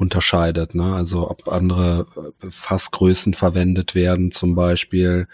unterscheidet. 0.00 0.74
Ne? 0.74 0.94
Also 0.94 1.30
ob 1.30 1.48
andere 1.48 2.06
äh, 2.42 2.50
Fassgrößen 2.50 3.34
verwendet 3.34 3.94
werden 3.94 4.30
zum 4.30 4.54
Beispiel. 4.54 5.28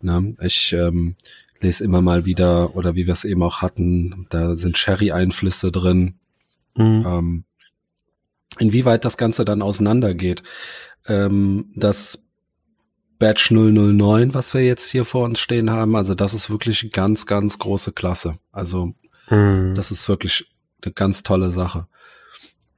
Ne? 0.00 0.36
Ich 0.40 0.72
ähm, 0.72 1.16
lese 1.60 1.84
immer 1.84 2.00
mal 2.00 2.24
wieder, 2.24 2.76
oder 2.76 2.94
wie 2.94 3.06
wir 3.06 3.12
es 3.12 3.24
eben 3.24 3.42
auch 3.42 3.62
hatten, 3.62 4.26
da 4.30 4.56
sind 4.56 4.78
Sherry-Einflüsse 4.78 5.72
drin. 5.72 6.14
Mhm. 6.76 7.04
Ähm, 7.06 7.44
inwieweit 8.58 9.04
das 9.04 9.16
Ganze 9.16 9.44
dann 9.44 9.62
auseinandergeht. 9.62 10.42
Ähm, 11.06 11.72
das 11.74 12.20
Batch 13.18 13.50
009, 13.50 14.34
was 14.34 14.54
wir 14.54 14.64
jetzt 14.64 14.90
hier 14.90 15.04
vor 15.04 15.24
uns 15.24 15.40
stehen 15.40 15.70
haben, 15.70 15.96
also 15.96 16.14
das 16.14 16.34
ist 16.34 16.50
wirklich 16.50 16.92
ganz, 16.92 17.26
ganz 17.26 17.58
große 17.58 17.92
Klasse. 17.92 18.38
Also 18.52 18.94
mhm. 19.28 19.74
das 19.74 19.90
ist 19.90 20.08
wirklich 20.08 20.50
eine 20.84 20.92
ganz 20.92 21.24
tolle 21.24 21.50
Sache. 21.50 21.88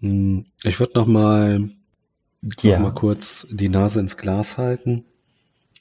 Hm, 0.00 0.46
ich 0.62 0.80
würde 0.80 0.99
noch 0.99 1.06
mal, 1.06 1.68
ja. 2.62 2.78
noch 2.78 2.88
mal 2.88 2.94
kurz 2.94 3.46
die 3.50 3.68
Nase 3.68 4.00
ins 4.00 4.16
Glas 4.16 4.56
halten 4.56 5.04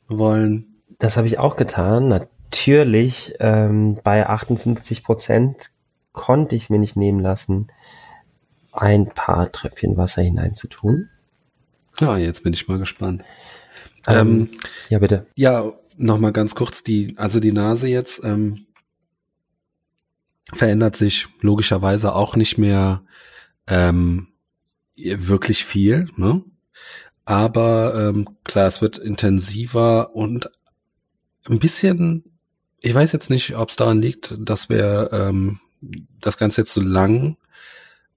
wollen. 0.08 0.82
Das 0.98 1.16
habe 1.16 1.28
ich 1.28 1.40
auch 1.40 1.56
getan. 1.56 2.10
Natürlich 2.52 3.36
ähm, 3.40 4.00
bei 4.04 4.28
58 4.28 5.04
Prozent 5.04 5.72
konnte 6.14 6.56
ich 6.56 6.64
es 6.64 6.70
mir 6.72 6.80
nicht 6.80 6.96
nehmen 6.96 7.20
lassen, 7.20 7.68
ein 8.72 9.06
paar 9.06 9.52
Tröpfchen 9.52 9.98
Wasser 9.98 10.24
hineinzutun. 10.24 11.10
Ja, 12.00 12.18
jetzt 12.18 12.44
bin 12.44 12.54
ich 12.54 12.68
mal 12.68 12.80
gespannt. 12.80 13.24
Ähm, 14.08 14.18
ähm, 14.18 14.50
ja, 14.90 14.98
bitte. 14.98 15.28
Ja, 15.36 15.74
noch 15.98 16.18
mal 16.18 16.32
ganz 16.32 16.56
kurz 16.56 16.84
die, 16.84 17.14
also 17.18 17.40
die 17.40 17.52
Nase 17.52 17.88
jetzt 17.88 18.24
ähm, 18.24 18.66
verändert 20.52 20.96
sich 20.96 21.28
logischerweise 21.42 22.16
auch 22.16 22.36
nicht 22.36 22.58
mehr 22.58 23.04
ähm, 23.68 24.28
wirklich 24.96 25.66
viel, 25.66 26.10
ne? 26.16 26.44
Aber 27.26 28.10
ähm, 28.10 28.28
klar, 28.44 28.66
es 28.66 28.82
wird 28.82 28.98
intensiver 28.98 30.16
und 30.16 30.50
ein 31.48 31.60
bisschen, 31.60 32.24
ich 32.82 32.94
weiß 32.94 33.12
jetzt 33.12 33.30
nicht, 33.30 33.56
ob 33.58 33.70
es 33.70 33.76
daran 33.76 34.02
liegt, 34.02 34.36
dass 34.40 34.70
wir 34.70 35.10
ähm, 35.12 35.60
das 36.20 36.38
Ganze 36.38 36.62
jetzt 36.62 36.74
so 36.74 36.82
lang 36.82 37.38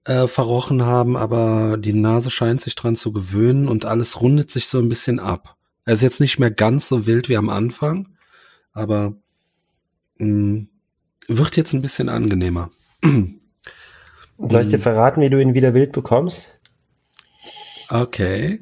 äh, 0.05 0.27
verrochen 0.27 0.85
haben, 0.85 1.15
aber 1.15 1.77
die 1.77 1.93
Nase 1.93 2.29
scheint 2.29 2.61
sich 2.61 2.75
dran 2.75 2.95
zu 2.95 3.11
gewöhnen 3.11 3.67
und 3.67 3.85
alles 3.85 4.21
rundet 4.21 4.51
sich 4.51 4.67
so 4.67 4.79
ein 4.79 4.89
bisschen 4.89 5.19
ab. 5.19 5.55
Er 5.85 5.93
ist 5.93 6.01
jetzt 6.01 6.21
nicht 6.21 6.39
mehr 6.39 6.51
ganz 6.51 6.87
so 6.87 7.05
wild 7.05 7.29
wie 7.29 7.37
am 7.37 7.49
Anfang, 7.49 8.09
aber 8.73 9.15
mh, 10.17 10.27
mm, 10.27 10.67
wird 11.27 11.55
jetzt 11.55 11.73
ein 11.73 11.81
bisschen 11.81 12.09
angenehmer. 12.09 12.69
Soll 14.37 14.61
ich 14.61 14.67
dir 14.67 14.79
verraten, 14.79 15.21
wie 15.21 15.29
du 15.29 15.41
ihn 15.41 15.53
wieder 15.53 15.73
wild 15.73 15.91
bekommst? 15.91 16.47
Okay. 17.89 18.59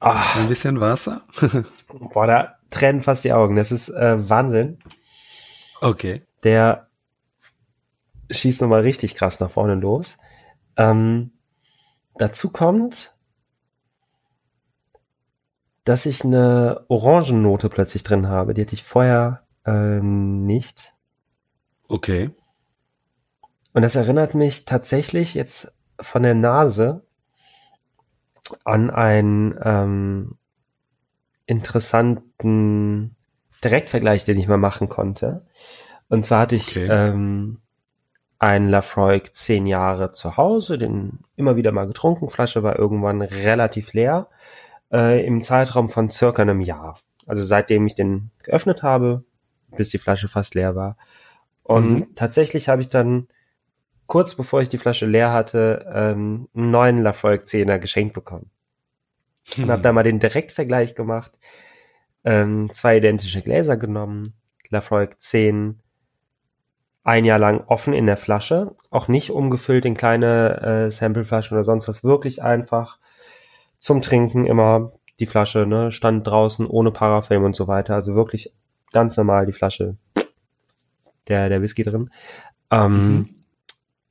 Ach. 0.00 0.36
Ein 0.36 0.48
bisschen 0.48 0.80
Wasser. 0.80 1.22
Boah, 1.88 2.26
da 2.26 2.54
trennen 2.70 3.02
fast 3.02 3.24
die 3.24 3.32
Augen. 3.32 3.56
Das 3.56 3.70
ist 3.70 3.90
äh, 3.90 4.28
Wahnsinn. 4.28 4.78
Okay. 5.80 6.22
Der 6.42 6.88
schießt 8.30 8.62
nochmal 8.62 8.80
richtig 8.80 9.14
krass 9.14 9.40
nach 9.40 9.50
vorne 9.50 9.74
los. 9.74 10.16
Ähm, 10.76 11.32
dazu 12.14 12.50
kommt, 12.50 13.14
dass 15.84 16.06
ich 16.06 16.24
eine 16.24 16.84
Orangennote 16.88 17.68
plötzlich 17.68 18.02
drin 18.02 18.28
habe. 18.28 18.54
Die 18.54 18.62
hatte 18.62 18.74
ich 18.74 18.84
vorher 18.84 19.42
äh, 19.66 20.00
nicht. 20.00 20.94
Okay. 21.88 22.30
Und 23.72 23.82
das 23.82 23.96
erinnert 23.96 24.34
mich 24.34 24.64
tatsächlich 24.64 25.34
jetzt 25.34 25.74
von 26.00 26.22
der 26.22 26.34
Nase 26.34 27.04
an 28.64 28.90
einen 28.90 29.58
ähm, 29.62 30.36
interessanten 31.46 33.16
Direktvergleich, 33.64 34.24
den 34.24 34.38
ich 34.38 34.48
mal 34.48 34.56
machen 34.56 34.88
konnte. 34.88 35.46
Und 36.08 36.24
zwar 36.24 36.40
hatte 36.40 36.56
ich 36.56 36.70
okay. 36.70 36.88
ähm, 36.90 37.58
einen 38.38 38.68
Lafroig 38.68 39.34
zehn 39.34 39.66
Jahre 39.66 40.12
zu 40.12 40.36
Hause, 40.36 40.78
den 40.78 41.20
immer 41.36 41.56
wieder 41.56 41.72
mal 41.72 41.86
getrunken. 41.86 42.28
Flasche 42.28 42.62
war 42.62 42.78
irgendwann 42.78 43.20
relativ 43.20 43.92
leer 43.92 44.28
äh, 44.92 45.24
im 45.24 45.42
Zeitraum 45.42 45.88
von 45.88 46.08
circa 46.08 46.42
einem 46.42 46.60
Jahr. 46.60 46.98
Also 47.26 47.44
seitdem 47.44 47.86
ich 47.86 47.94
den 47.94 48.30
geöffnet 48.42 48.82
habe, 48.82 49.24
bis 49.76 49.90
die 49.90 49.98
Flasche 49.98 50.28
fast 50.28 50.54
leer 50.54 50.74
war. 50.74 50.96
Und 51.62 51.92
mhm. 51.92 52.14
tatsächlich 52.14 52.68
habe 52.68 52.80
ich 52.80 52.88
dann 52.88 53.28
kurz 54.10 54.34
bevor 54.34 54.60
ich 54.60 54.68
die 54.68 54.76
Flasche 54.76 55.06
leer 55.06 55.32
hatte, 55.32 55.86
ähm, 55.94 56.48
einen 56.52 56.70
neuen 56.72 56.98
Lafolk 56.98 57.44
10er 57.44 57.78
geschenkt 57.78 58.12
bekommen. 58.12 58.50
Und 59.56 59.70
habe 59.70 59.82
da 59.82 59.92
mal 59.94 60.02
den 60.02 60.18
Direktvergleich 60.18 60.96
gemacht. 60.96 61.38
Ähm, 62.24 62.74
zwei 62.74 62.96
identische 62.96 63.40
Gläser 63.40 63.76
genommen. 63.76 64.34
Lafolk 64.68 65.22
10 65.22 65.78
ein 67.04 67.24
Jahr 67.24 67.38
lang 67.38 67.62
offen 67.68 67.94
in 67.94 68.06
der 68.06 68.16
Flasche, 68.16 68.74
auch 68.90 69.06
nicht 69.06 69.30
umgefüllt 69.30 69.84
in 69.84 69.96
kleine 69.96 70.60
äh, 70.60 70.90
Sampleflaschen 70.90 71.56
oder 71.56 71.64
sonst 71.64 71.86
was, 71.86 72.02
wirklich 72.02 72.42
einfach 72.42 72.98
zum 73.78 74.02
Trinken 74.02 74.44
immer 74.44 74.90
die 75.20 75.26
Flasche, 75.26 75.66
ne, 75.66 75.92
stand 75.92 76.26
draußen 76.26 76.66
ohne 76.66 76.90
Parafilm 76.90 77.44
und 77.44 77.54
so 77.54 77.68
weiter, 77.68 77.94
also 77.94 78.16
wirklich 78.16 78.52
ganz 78.92 79.16
normal 79.16 79.46
die 79.46 79.52
Flasche, 79.52 79.96
der, 81.28 81.48
der 81.48 81.62
Whisky 81.62 81.84
drin. 81.84 82.10
Ähm, 82.70 83.16
mhm. 83.16 83.39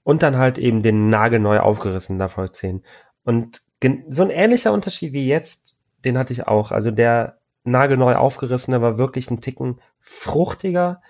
Und 0.09 0.23
dann 0.23 0.37
halt 0.37 0.57
eben 0.57 0.81
den 0.81 1.09
nagelneu 1.09 1.59
aufgerissen 1.59 2.17
davor 2.17 2.51
10. 2.51 2.81
Und 3.25 3.61
so 4.07 4.23
ein 4.23 4.31
ähnlicher 4.31 4.73
Unterschied 4.73 5.13
wie 5.13 5.27
jetzt, 5.27 5.77
den 6.03 6.17
hatte 6.17 6.33
ich 6.33 6.47
auch. 6.47 6.71
Also 6.71 6.89
der 6.89 7.37
nagelneu 7.63 8.15
aufgerissene 8.15 8.81
war 8.81 8.97
wirklich 8.97 9.29
ein 9.29 9.39
Ticken 9.39 9.79
fruchtiger, 9.99 11.03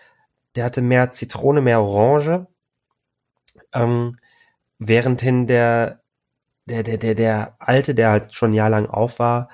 der 0.58 0.66
hatte 0.66 0.82
mehr 0.82 1.12
Zitrone, 1.12 1.62
mehr 1.62 1.80
Orange. 1.80 2.48
Ähm, 3.72 4.18
währendhin 4.80 5.48
der, 5.48 6.02
der, 6.66 6.84
der, 6.84 6.98
der, 6.98 7.16
der 7.16 7.56
alte, 7.58 7.96
der 7.96 8.10
halt 8.10 8.36
schon 8.36 8.52
jahrelang 8.52 8.88
auf 8.88 9.18
war, 9.18 9.48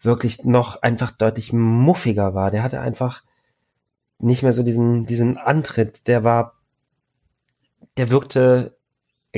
wirklich 0.00 0.42
noch 0.42 0.82
einfach 0.82 1.12
deutlich 1.12 1.52
muffiger 1.52 2.34
war. 2.34 2.50
Der 2.50 2.64
hatte 2.64 2.80
einfach 2.80 3.22
nicht 4.18 4.42
mehr 4.42 4.52
so 4.52 4.64
diesen, 4.64 5.06
diesen 5.06 5.38
Antritt. 5.38 6.08
Der 6.08 6.24
war, 6.24 6.56
der 7.96 8.10
wirkte 8.10 8.76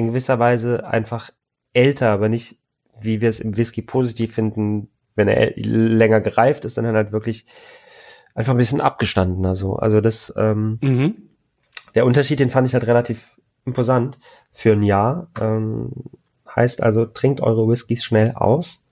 in 0.01 0.09
gewisser 0.09 0.39
Weise 0.39 0.87
einfach 0.87 1.31
älter, 1.73 2.11
aber 2.11 2.29
nicht, 2.29 2.57
wie 3.01 3.21
wir 3.21 3.29
es 3.29 3.41
im 3.41 3.57
Whisky 3.57 3.83
positiv 3.83 4.35
finden, 4.35 4.89
wenn 5.15 5.29
er 5.29 5.53
länger 5.57 6.21
gereift 6.21 6.65
ist, 6.65 6.75
sondern 6.75 6.97
halt 6.97 7.13
wirklich 7.13 7.47
einfach 8.35 8.55
ein 8.55 8.59
bisschen 8.59 8.81
abgestandener 8.81 9.55
so. 9.55 9.77
Also 9.77 10.01
das, 10.01 10.33
ähm, 10.37 10.79
mhm. 10.83 11.15
der 11.95 12.07
Unterschied, 12.07 12.41
den 12.41 12.51
fand 12.51 12.67
ich 12.67 12.75
halt 12.75 12.87
relativ 12.87 13.37
imposant 13.65 14.19
für 14.53 14.73
ein 14.73 14.83
Jahr. 14.83 15.29
Ähm, 15.41 15.91
heißt 16.55 16.83
also, 16.83 17.07
trinkt 17.07 17.41
eure 17.41 17.69
Whiskys 17.69 18.05
schnell 18.05 18.33
aus. 18.33 18.83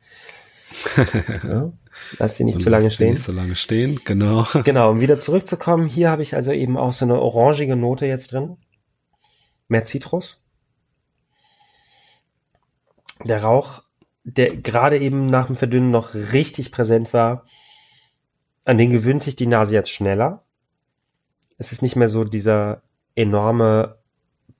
ja. 1.44 1.72
Lass 2.18 2.36
sie 2.36 2.44
nicht 2.44 2.56
und 2.56 2.60
zu 2.60 2.70
lange 2.70 2.90
stehen. 2.90 3.10
Nicht 3.10 3.22
zu 3.22 3.32
lange 3.32 3.56
stehen, 3.56 4.00
genau. 4.04 4.46
Genau, 4.64 4.90
um 4.90 5.00
wieder 5.00 5.18
zurückzukommen, 5.18 5.86
hier 5.86 6.10
habe 6.10 6.22
ich 6.22 6.36
also 6.36 6.52
eben 6.52 6.76
auch 6.76 6.92
so 6.92 7.04
eine 7.04 7.20
orangige 7.20 7.76
Note 7.76 8.06
jetzt 8.06 8.32
drin. 8.32 8.56
Mehr 9.68 9.84
Zitrus. 9.84 10.47
Der 13.24 13.42
Rauch, 13.42 13.82
der 14.24 14.56
gerade 14.56 14.98
eben 14.98 15.26
nach 15.26 15.46
dem 15.46 15.56
Verdünnen 15.56 15.90
noch 15.90 16.14
richtig 16.14 16.72
präsent 16.72 17.12
war, 17.12 17.44
an 18.64 18.78
den 18.78 18.90
gewöhnt 18.90 19.22
sich 19.22 19.36
die 19.36 19.46
Nase 19.46 19.74
jetzt 19.74 19.90
schneller. 19.90 20.44
Es 21.56 21.72
ist 21.72 21.82
nicht 21.82 21.96
mehr 21.96 22.08
so 22.08 22.24
dieser 22.24 22.82
enorme 23.14 23.98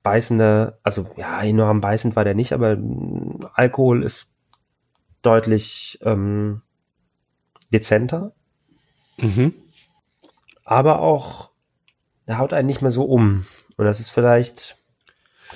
beißende, 0.03 0.79
also 0.83 1.07
ja, 1.17 1.41
enorm 1.43 1.81
beißend 1.81 2.15
war 2.15 2.23
der 2.23 2.35
nicht, 2.35 2.53
aber 2.53 2.77
Alkohol 3.53 4.03
ist 4.03 4.33
deutlich 5.21 5.99
ähm, 6.01 6.61
dezenter. 7.71 8.33
Mhm. 9.17 9.53
Aber 10.63 11.01
auch, 11.01 11.51
der 12.27 12.37
haut 12.37 12.53
einen 12.53 12.67
nicht 12.67 12.81
mehr 12.81 12.91
so 12.91 13.05
um. 13.05 13.45
Und 13.77 13.85
das 13.85 13.99
ist 13.99 14.09
vielleicht 14.09 14.77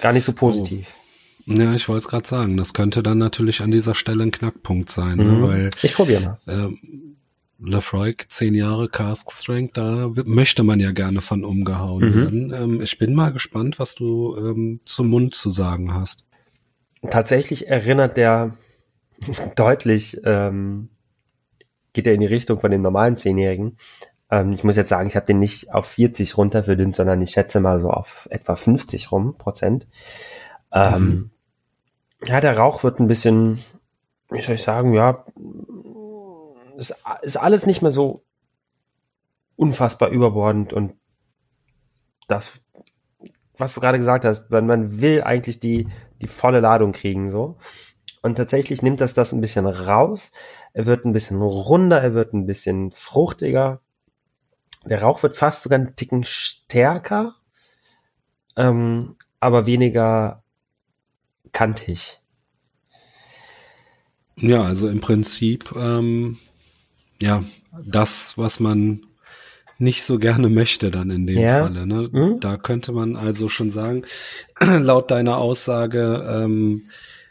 gar 0.02 0.14
nicht 0.14 0.24
so 0.24 0.34
positiv. 0.34 0.96
Oh. 0.96 1.03
Ja, 1.46 1.74
ich 1.74 1.90
wollte 1.90 2.00
es 2.00 2.08
gerade 2.08 2.28
sagen, 2.28 2.58
das 2.58 2.74
könnte 2.74 3.04
dann 3.04 3.18
natürlich 3.18 3.62
an 3.62 3.72
dieser 3.72 3.96
Stelle 3.96 4.24
ein 4.24 4.32
Knackpunkt 4.32 4.90
sein, 4.90 5.18
ne? 5.18 5.24
mhm. 5.24 5.42
ne? 5.42 5.48
weil 5.48 5.70
ich 5.82 5.94
probiere 5.94 6.22
mal. 6.22 6.38
Ähm, 6.48 7.18
Lafroig, 7.66 8.26
zehn 8.30 8.56
Jahre 8.56 8.90
Cask 8.90 9.32
Strength, 9.32 9.78
da 9.78 10.12
möchte 10.26 10.64
man 10.64 10.80
ja 10.80 10.92
gerne 10.92 11.22
von 11.22 11.46
umgehauen 11.46 12.10
mhm. 12.10 12.16
werden. 12.16 12.54
Ähm, 12.54 12.82
ich 12.82 12.98
bin 12.98 13.14
mal 13.14 13.32
gespannt, 13.32 13.80
was 13.80 13.96
du 13.96 14.36
ähm, 14.38 14.82
zum 14.86 15.10
Mund 15.10 15.36
zu 15.36 15.50
sagen 15.50 15.94
hast. 15.94 16.26
Tatsächlich 17.10 17.68
erinnert 17.68 18.18
der 18.18 18.58
deutlich, 19.56 20.20
ähm, 20.26 20.90
geht 21.94 22.08
er 22.08 22.14
in 22.14 22.22
die 22.22 22.26
Richtung 22.26 22.60
von 22.60 22.72
dem 22.72 22.82
normalen 22.82 23.18
Zehnjährigen. 23.18 23.78
Ähm, 24.30 24.52
ich 24.52 24.64
muss 24.64 24.76
jetzt 24.76 24.90
sagen, 24.90 25.08
ich 25.08 25.16
habe 25.16 25.26
den 25.26 25.40
nicht 25.40 25.74
auf 25.74 25.86
40 25.86 26.38
runter 26.38 26.64
verdünnt, 26.64 26.96
sondern 26.96 27.22
ich 27.22 27.32
schätze 27.32 27.60
mal 27.60 27.80
so 27.80 27.90
auf 27.90 28.28
etwa 28.32 28.56
50 28.56 29.12
rum 29.12 29.38
Prozent. 29.38 29.88
Ähm, 30.72 31.02
mhm. 31.02 31.32
Ja, 32.26 32.40
der 32.40 32.58
Rauch 32.58 32.84
wird 32.84 33.00
ein 33.00 33.08
bisschen, 33.08 33.60
wie 34.30 34.42
soll 34.42 34.56
ich 34.56 34.64
sagen, 34.64 34.94
ja, 34.94 35.26
ist, 36.78 36.96
ist 37.22 37.38
alles 37.38 37.66
nicht 37.66 37.82
mehr 37.82 37.92
so 37.92 38.24
unfassbar 39.56 40.10
überbordend 40.10 40.74
und 40.74 40.94
das, 42.28 42.54
was 43.58 43.74
du 43.74 43.82
gerade 43.82 43.98
gesagt 43.98 44.26
hast, 44.26 44.50
man, 44.50 44.66
man 44.66 45.02
will 45.02 45.22
eigentlich 45.24 45.60
die, 45.60 45.88
die 46.22 46.28
volle 46.28 46.60
Ladung 46.60 46.92
kriegen, 46.94 47.30
so. 47.30 47.58
Und 48.22 48.36
tatsächlich 48.36 48.82
nimmt 48.82 49.02
das 49.02 49.14
das 49.14 49.34
ein 49.34 49.42
bisschen 49.42 49.66
raus. 49.66 50.32
Er 50.72 50.86
wird 50.86 51.04
ein 51.06 51.12
bisschen 51.12 51.42
runder, 51.42 52.02
er 52.02 52.14
wird 52.14 52.34
ein 52.34 52.46
bisschen 52.46 52.92
fruchtiger. 52.92 53.82
Der 54.86 55.02
Rauch 55.02 55.22
wird 55.24 55.36
fast 55.36 55.62
sogar 55.62 55.80
einen 55.80 55.96
Ticken 55.96 56.24
stärker, 56.24 57.36
ähm, 58.56 59.18
aber 59.40 59.66
weniger 59.66 60.43
kantig. 61.54 62.20
Ja, 64.36 64.64
also 64.64 64.90
im 64.90 65.00
Prinzip 65.00 65.74
ähm, 65.76 66.38
ja, 67.22 67.44
das, 67.86 68.38
was 68.38 68.60
man 68.60 69.06
nicht 69.78 70.04
so 70.04 70.20
gerne 70.20 70.50
möchte 70.50 70.92
dann 70.92 71.10
in 71.10 71.28
dem 71.28 71.40
ja. 71.40 71.64
Falle. 71.64 71.86
Ne? 71.86 72.10
Mhm. 72.12 72.40
Da 72.40 72.58
könnte 72.58 72.92
man 72.92 73.16
also 73.16 73.50
schon 73.50 73.72
sagen, 73.72 74.04
laut 74.60 75.12
deiner 75.12 75.38
Aussage, 75.38 76.26
ähm, 76.30 76.84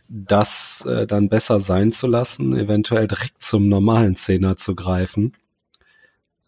das 0.08 0.86
äh, 0.86 1.06
dann 1.06 1.28
besser 1.28 1.60
sein 1.60 1.92
zu 1.92 2.06
lassen, 2.06 2.54
eventuell 2.56 3.08
direkt 3.08 3.42
zum 3.42 3.68
normalen 3.68 4.16
Zehner 4.16 4.56
zu 4.56 4.74
greifen. 4.74 5.34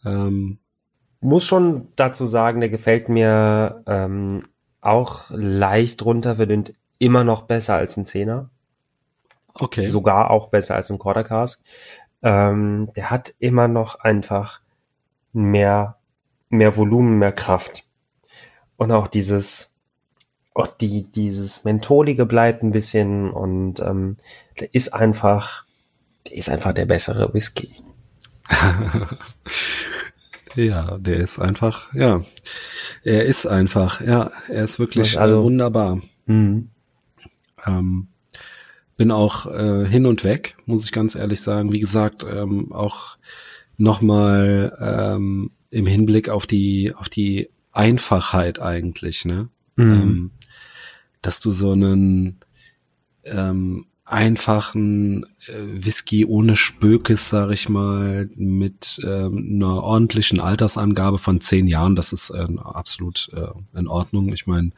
Ähm, 0.04 0.58
Muss 1.20 1.46
schon 1.46 1.88
dazu 1.96 2.26
sagen, 2.26 2.60
der 2.60 2.68
gefällt 2.68 3.08
mir 3.08 3.82
ähm, 3.86 4.42
auch 4.82 5.30
leicht 5.30 6.04
runter 6.04 6.36
verdünnt 6.36 6.74
immer 6.98 7.24
noch 7.24 7.42
besser 7.42 7.74
als 7.74 7.96
ein 7.96 8.06
Zehner. 8.06 8.50
Okay. 9.54 9.82
Sogar 9.82 10.30
auch 10.30 10.48
besser 10.48 10.74
als 10.74 10.90
ein 10.90 10.98
Quarter 10.98 11.24
Cask 11.24 11.62
ähm, 12.24 12.88
der 12.96 13.10
hat 13.10 13.34
immer 13.38 13.68
noch 13.68 14.00
einfach 14.00 14.60
mehr, 15.34 15.98
mehr 16.48 16.76
Volumen, 16.76 17.18
mehr 17.18 17.32
Kraft. 17.32 17.84
Und 18.76 18.90
auch 18.90 19.06
dieses, 19.06 19.74
auch 20.54 20.66
die, 20.66 21.02
dieses 21.12 21.64
Mentholige 21.64 22.24
bleibt 22.24 22.62
ein 22.62 22.72
bisschen 22.72 23.30
und 23.30 23.78
ähm, 23.80 24.16
der 24.58 24.74
ist 24.74 24.94
einfach, 24.94 25.66
der 26.26 26.32
ist 26.34 26.48
einfach 26.48 26.72
der 26.72 26.86
bessere 26.86 27.32
Whisky. 27.34 27.82
ja, 30.54 30.96
der 30.96 31.16
ist 31.16 31.38
einfach, 31.38 31.92
ja, 31.92 32.22
er 33.02 33.26
ist 33.26 33.46
einfach, 33.46 34.00
ja, 34.00 34.30
er 34.48 34.64
ist 34.64 34.78
wirklich 34.78 35.20
also, 35.20 35.40
äh, 35.40 35.44
wunderbar. 35.44 36.00
Mhm. 36.24 36.70
Ähm, 37.66 38.08
bin 38.96 39.10
auch 39.10 39.46
äh, 39.46 39.86
hin 39.86 40.06
und 40.06 40.24
weg, 40.24 40.56
muss 40.66 40.84
ich 40.84 40.92
ganz 40.92 41.14
ehrlich 41.14 41.40
sagen. 41.40 41.72
Wie 41.72 41.80
gesagt, 41.80 42.24
ähm, 42.24 42.72
auch 42.72 43.16
nochmal 43.76 44.76
ähm, 44.80 45.50
im 45.70 45.86
Hinblick 45.86 46.28
auf 46.28 46.46
die, 46.46 46.94
auf 46.94 47.08
die 47.08 47.50
Einfachheit 47.72 48.60
eigentlich, 48.60 49.24
ne? 49.24 49.48
Mhm. 49.76 49.92
Ähm, 49.92 50.30
dass 51.22 51.40
du 51.40 51.50
so 51.50 51.72
einen 51.72 52.38
ähm, 53.24 53.86
einfachen 54.04 55.24
äh, 55.46 55.84
Whisky 55.84 56.26
ohne 56.26 56.56
Spökes, 56.56 57.30
sag 57.30 57.50
ich 57.50 57.68
mal, 57.68 58.28
mit 58.36 59.00
ähm, 59.02 59.54
einer 59.56 59.82
ordentlichen 59.82 60.40
Altersangabe 60.40 61.18
von 61.18 61.40
zehn 61.40 61.66
Jahren, 61.66 61.96
das 61.96 62.12
ist 62.12 62.30
äh, 62.30 62.46
absolut 62.62 63.30
äh, 63.32 63.78
in 63.78 63.88
Ordnung. 63.88 64.32
Ich 64.32 64.46
meine, 64.46 64.72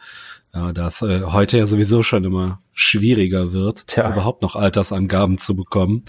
ja, 0.56 0.72
das 0.72 1.02
äh, 1.02 1.20
heute 1.22 1.58
ja 1.58 1.66
sowieso 1.66 2.02
schon 2.02 2.24
immer 2.24 2.62
schwieriger 2.72 3.52
wird, 3.52 3.88
Tja. 3.88 4.10
überhaupt 4.10 4.40
noch 4.40 4.56
Altersangaben 4.56 5.36
zu 5.36 5.54
bekommen. 5.54 6.04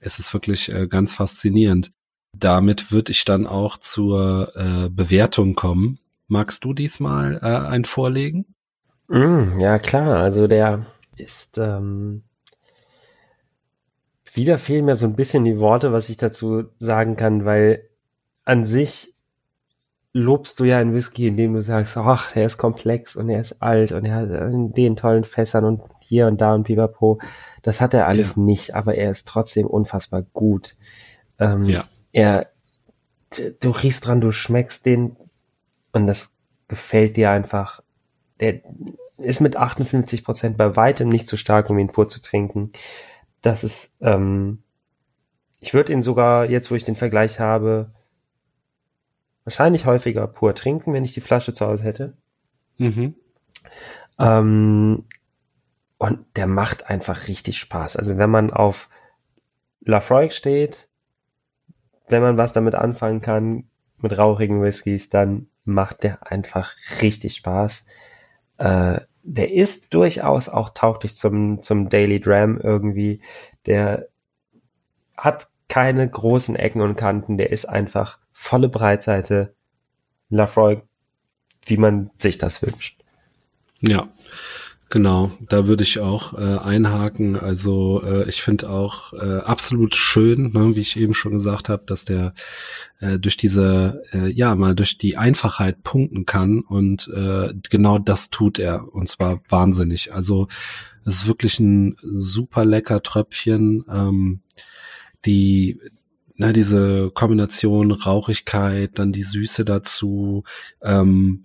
Es 0.00 0.18
ist 0.18 0.34
wirklich 0.34 0.72
äh, 0.72 0.88
ganz 0.88 1.12
faszinierend. 1.12 1.92
Damit 2.36 2.90
würde 2.90 3.12
ich 3.12 3.24
dann 3.24 3.46
auch 3.46 3.78
zur 3.78 4.50
äh, 4.56 4.90
Bewertung 4.90 5.54
kommen. 5.54 6.00
Magst 6.26 6.64
du 6.64 6.74
diesmal 6.74 7.38
äh, 7.40 7.68
ein 7.68 7.84
vorlegen? 7.84 8.46
Mm, 9.06 9.60
ja, 9.60 9.78
klar. 9.78 10.16
Also 10.16 10.48
der 10.48 10.84
ist 11.16 11.56
ähm, 11.58 12.24
wieder 14.32 14.58
fehlen 14.58 14.86
mir 14.86 14.96
so 14.96 15.06
ein 15.06 15.14
bisschen 15.14 15.44
die 15.44 15.58
Worte, 15.58 15.92
was 15.92 16.08
ich 16.08 16.16
dazu 16.16 16.64
sagen 16.78 17.14
kann, 17.14 17.44
weil 17.44 17.88
an 18.44 18.66
sich 18.66 19.15
lobst 20.16 20.58
du 20.60 20.64
ja 20.64 20.78
einen 20.78 20.94
Whisky, 20.94 21.28
indem 21.28 21.52
du 21.52 21.60
sagst, 21.60 21.96
ach, 21.98 22.32
der 22.32 22.46
ist 22.46 22.56
komplex 22.56 23.16
und 23.16 23.28
er 23.28 23.40
ist 23.40 23.62
alt 23.62 23.92
und 23.92 24.06
er 24.06 24.14
hat 24.14 24.50
in 24.50 24.72
den 24.72 24.96
tollen 24.96 25.24
Fässern 25.24 25.66
und 25.66 25.82
hier 26.00 26.26
und 26.26 26.40
da 26.40 26.54
und 26.54 26.64
pipapo. 26.64 27.20
Das 27.62 27.82
hat 27.82 27.92
er 27.92 28.06
alles 28.06 28.36
ja. 28.36 28.42
nicht, 28.42 28.74
aber 28.74 28.94
er 28.94 29.10
ist 29.10 29.28
trotzdem 29.28 29.66
unfassbar 29.66 30.22
gut. 30.22 30.74
Ähm, 31.38 31.66
ja. 31.66 31.84
Er, 32.12 32.46
du 33.60 33.70
riechst 33.70 34.06
dran, 34.06 34.22
du 34.22 34.32
schmeckst 34.32 34.86
den 34.86 35.16
und 35.92 36.06
das 36.06 36.34
gefällt 36.68 37.18
dir 37.18 37.30
einfach. 37.30 37.82
Der 38.40 38.60
ist 39.18 39.40
mit 39.40 39.56
58 39.56 40.24
Prozent 40.24 40.56
bei 40.56 40.76
weitem 40.76 41.10
nicht 41.10 41.26
zu 41.26 41.36
so 41.36 41.40
stark, 41.40 41.68
um 41.68 41.78
ihn 41.78 41.88
pur 41.88 42.08
zu 42.08 42.22
trinken. 42.22 42.72
Das 43.42 43.64
ist, 43.64 43.96
ähm, 44.00 44.62
ich 45.60 45.74
würde 45.74 45.92
ihn 45.92 46.00
sogar, 46.00 46.48
jetzt 46.48 46.70
wo 46.70 46.74
ich 46.74 46.84
den 46.84 46.96
Vergleich 46.96 47.38
habe, 47.38 47.90
wahrscheinlich 49.46 49.86
häufiger 49.86 50.26
pur 50.26 50.54
trinken, 50.54 50.92
wenn 50.92 51.04
ich 51.04 51.14
die 51.14 51.20
Flasche 51.20 51.54
zu 51.54 51.66
Hause 51.66 51.84
hätte. 51.84 52.16
Mhm. 52.78 53.14
Ähm, 54.18 55.04
und 55.98 56.18
der 56.34 56.48
macht 56.48 56.90
einfach 56.90 57.28
richtig 57.28 57.56
Spaß. 57.58 57.96
Also 57.96 58.18
wenn 58.18 58.28
man 58.28 58.52
auf 58.52 58.90
Lafroig 59.80 60.32
steht, 60.32 60.88
wenn 62.08 62.22
man 62.22 62.36
was 62.36 62.52
damit 62.52 62.74
anfangen 62.74 63.20
kann, 63.20 63.68
mit 63.98 64.18
rauchigen 64.18 64.60
Whiskys, 64.62 65.08
dann 65.08 65.46
macht 65.64 66.02
der 66.02 66.30
einfach 66.30 66.74
richtig 67.00 67.36
Spaß. 67.36 67.86
Äh, 68.58 69.00
der 69.22 69.52
ist 69.52 69.94
durchaus 69.94 70.48
auch 70.48 70.70
tauglich 70.70 71.16
zum, 71.16 71.62
zum 71.62 71.88
Daily 71.88 72.20
Dram 72.20 72.60
irgendwie. 72.60 73.20
Der 73.66 74.08
hat 75.16 75.48
keine 75.68 76.08
großen 76.08 76.56
Ecken 76.56 76.80
und 76.80 76.96
Kanten, 76.96 77.36
der 77.36 77.50
ist 77.50 77.66
einfach 77.66 78.18
volle 78.32 78.68
Breitseite 78.68 79.54
Lafroy, 80.28 80.82
wie 81.64 81.76
man 81.76 82.10
sich 82.18 82.38
das 82.38 82.62
wünscht. 82.62 83.00
Ja, 83.80 84.08
genau. 84.88 85.32
Da 85.48 85.66
würde 85.66 85.84
ich 85.84 85.98
auch 86.00 86.32
äh, 86.34 86.58
einhaken. 86.58 87.36
Also 87.36 88.02
äh, 88.04 88.28
ich 88.28 88.42
finde 88.42 88.70
auch 88.70 89.12
äh, 89.12 89.38
absolut 89.38 89.94
schön, 89.94 90.52
ne, 90.52 90.76
wie 90.76 90.80
ich 90.80 90.96
eben 90.96 91.14
schon 91.14 91.32
gesagt 91.32 91.68
habe, 91.68 91.84
dass 91.86 92.04
der 92.04 92.32
äh, 93.00 93.18
durch 93.18 93.36
diese, 93.36 94.02
äh, 94.12 94.28
ja, 94.28 94.54
mal 94.54 94.74
durch 94.74 94.98
die 94.98 95.16
Einfachheit 95.16 95.82
punkten 95.82 96.26
kann 96.26 96.60
und 96.60 97.08
äh, 97.08 97.52
genau 97.70 97.98
das 97.98 98.30
tut 98.30 98.58
er 98.58 98.92
und 98.92 99.08
zwar 99.08 99.40
wahnsinnig. 99.48 100.12
Also 100.12 100.48
es 101.04 101.16
ist 101.16 101.26
wirklich 101.28 101.60
ein 101.60 101.96
super 102.00 102.64
lecker 102.64 103.02
Tröpfchen. 103.02 103.84
Ähm, 103.92 104.40
die 105.26 105.80
ne, 106.36 106.52
diese 106.52 107.10
Kombination 107.10 107.90
Rauchigkeit, 107.90 108.98
dann 108.98 109.12
die 109.12 109.22
Süße 109.22 109.64
dazu, 109.64 110.44
ähm, 110.82 111.44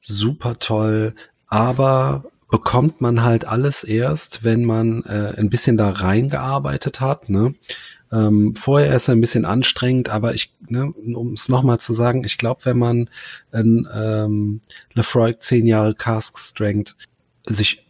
super 0.00 0.58
toll, 0.58 1.14
aber 1.48 2.24
bekommt 2.50 3.00
man 3.00 3.22
halt 3.22 3.44
alles 3.44 3.82
erst, 3.82 4.44
wenn 4.44 4.64
man 4.64 5.02
äh, 5.04 5.34
ein 5.36 5.50
bisschen 5.50 5.76
da 5.76 5.90
reingearbeitet 5.90 7.00
hat. 7.00 7.28
Ne? 7.28 7.54
Ähm, 8.12 8.54
vorher 8.54 8.94
ist 8.94 9.08
er 9.08 9.16
ein 9.16 9.20
bisschen 9.20 9.44
anstrengend, 9.44 10.10
aber 10.10 10.34
ich, 10.34 10.54
ne, 10.68 10.92
um 10.92 11.32
es 11.32 11.48
nochmal 11.48 11.80
zu 11.80 11.92
sagen, 11.92 12.22
ich 12.24 12.38
glaube, 12.38 12.64
wenn 12.64 12.78
man 12.78 13.10
ein 13.52 13.88
ähm, 13.92 14.60
Lefroy 14.94 15.36
10 15.38 15.66
Jahre 15.66 15.94
Cask 15.94 16.38
Strength 16.38 16.96
sich 17.48 17.85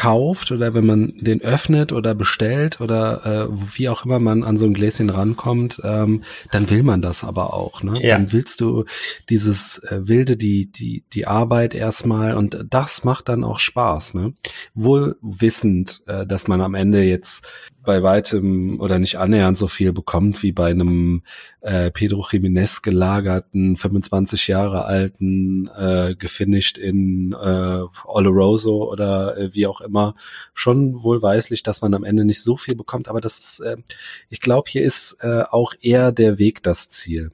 kauft 0.00 0.50
oder 0.50 0.72
wenn 0.72 0.86
man 0.86 1.12
den 1.18 1.42
öffnet 1.42 1.92
oder 1.92 2.14
bestellt 2.14 2.80
oder 2.80 3.48
äh, 3.50 3.76
wie 3.76 3.90
auch 3.90 4.06
immer 4.06 4.18
man 4.18 4.44
an 4.44 4.56
so 4.56 4.64
ein 4.64 4.72
Gläschen 4.72 5.10
rankommt, 5.10 5.82
ähm, 5.84 6.22
dann 6.50 6.70
will 6.70 6.82
man 6.82 7.02
das 7.02 7.22
aber 7.22 7.52
auch. 7.52 7.82
Ne? 7.82 8.02
Ja. 8.02 8.16
Dann 8.16 8.32
willst 8.32 8.62
du 8.62 8.86
dieses 9.28 9.76
äh, 9.84 10.08
wilde, 10.08 10.38
die 10.38 10.72
die 10.72 11.04
die 11.12 11.26
Arbeit 11.26 11.74
erstmal 11.74 12.34
und 12.34 12.64
das 12.70 13.04
macht 13.04 13.28
dann 13.28 13.44
auch 13.44 13.58
Spaß. 13.58 14.14
Ne? 14.14 14.32
Wohl 14.72 15.16
wissend, 15.20 16.02
äh, 16.06 16.24
dass 16.24 16.48
man 16.48 16.62
am 16.62 16.74
Ende 16.74 17.02
jetzt 17.02 17.46
bei 17.82 18.02
weitem 18.02 18.80
oder 18.80 18.98
nicht 18.98 19.18
annähernd 19.18 19.56
so 19.56 19.66
viel 19.66 19.92
bekommt 19.92 20.42
wie 20.42 20.52
bei 20.52 20.70
einem 20.70 21.22
äh, 21.60 21.90
Pedro 21.90 22.22
Jiménez 22.22 22.82
gelagerten 22.82 23.76
25 23.76 24.48
Jahre 24.48 24.84
alten 24.84 25.68
äh, 25.68 26.14
gefinisht 26.18 26.78
in 26.78 27.32
äh, 27.32 27.82
Oloroso 28.04 28.90
oder 28.90 29.36
äh, 29.38 29.54
wie 29.54 29.66
auch 29.66 29.80
immer 29.80 30.14
schon 30.52 31.02
wohlweislich, 31.02 31.62
dass 31.62 31.80
man 31.80 31.94
am 31.94 32.04
Ende 32.04 32.24
nicht 32.24 32.42
so 32.42 32.56
viel 32.56 32.76
bekommt, 32.76 33.08
aber 33.08 33.20
das 33.20 33.38
ist 33.38 33.60
äh, 33.60 33.76
ich 34.28 34.40
glaube, 34.40 34.70
hier 34.70 34.82
ist 34.82 35.16
äh, 35.20 35.44
auch 35.50 35.74
eher 35.80 36.12
der 36.12 36.38
Weg 36.38 36.62
das 36.62 36.88
Ziel. 36.88 37.32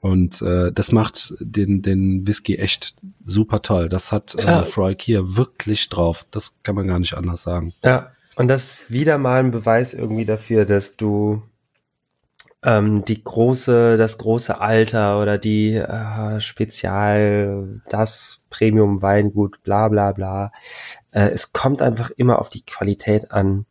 Und 0.00 0.42
äh, 0.42 0.70
das 0.70 0.92
macht 0.92 1.34
den, 1.40 1.80
den 1.80 2.26
Whisky 2.26 2.56
echt 2.56 2.94
super 3.24 3.62
toll. 3.62 3.88
Das 3.88 4.12
hat 4.12 4.34
äh, 4.34 4.44
ja. 4.44 4.64
Freud 4.64 5.02
hier 5.02 5.34
wirklich 5.34 5.88
drauf. 5.88 6.26
Das 6.30 6.56
kann 6.62 6.74
man 6.74 6.86
gar 6.86 6.98
nicht 6.98 7.14
anders 7.14 7.40
sagen. 7.42 7.72
Ja, 7.82 8.10
und 8.36 8.48
das 8.48 8.64
ist 8.64 8.90
wieder 8.90 9.18
mal 9.18 9.40
ein 9.40 9.50
Beweis 9.50 9.94
irgendwie 9.94 10.24
dafür, 10.24 10.64
dass 10.64 10.96
du 10.96 11.42
ähm, 12.64 13.04
die 13.04 13.22
große, 13.22 13.96
das 13.96 14.18
große 14.18 14.60
Alter 14.60 15.20
oder 15.20 15.38
die 15.38 15.74
äh, 15.74 16.40
Spezial, 16.40 17.82
das 17.88 18.40
Premium 18.50 19.02
Weingut, 19.02 19.62
bla 19.62 19.88
bla 19.88 20.12
bla. 20.12 20.52
Äh, 21.10 21.28
es 21.28 21.52
kommt 21.52 21.82
einfach 21.82 22.10
immer 22.10 22.38
auf 22.38 22.48
die 22.48 22.64
Qualität 22.64 23.30
an. 23.32 23.66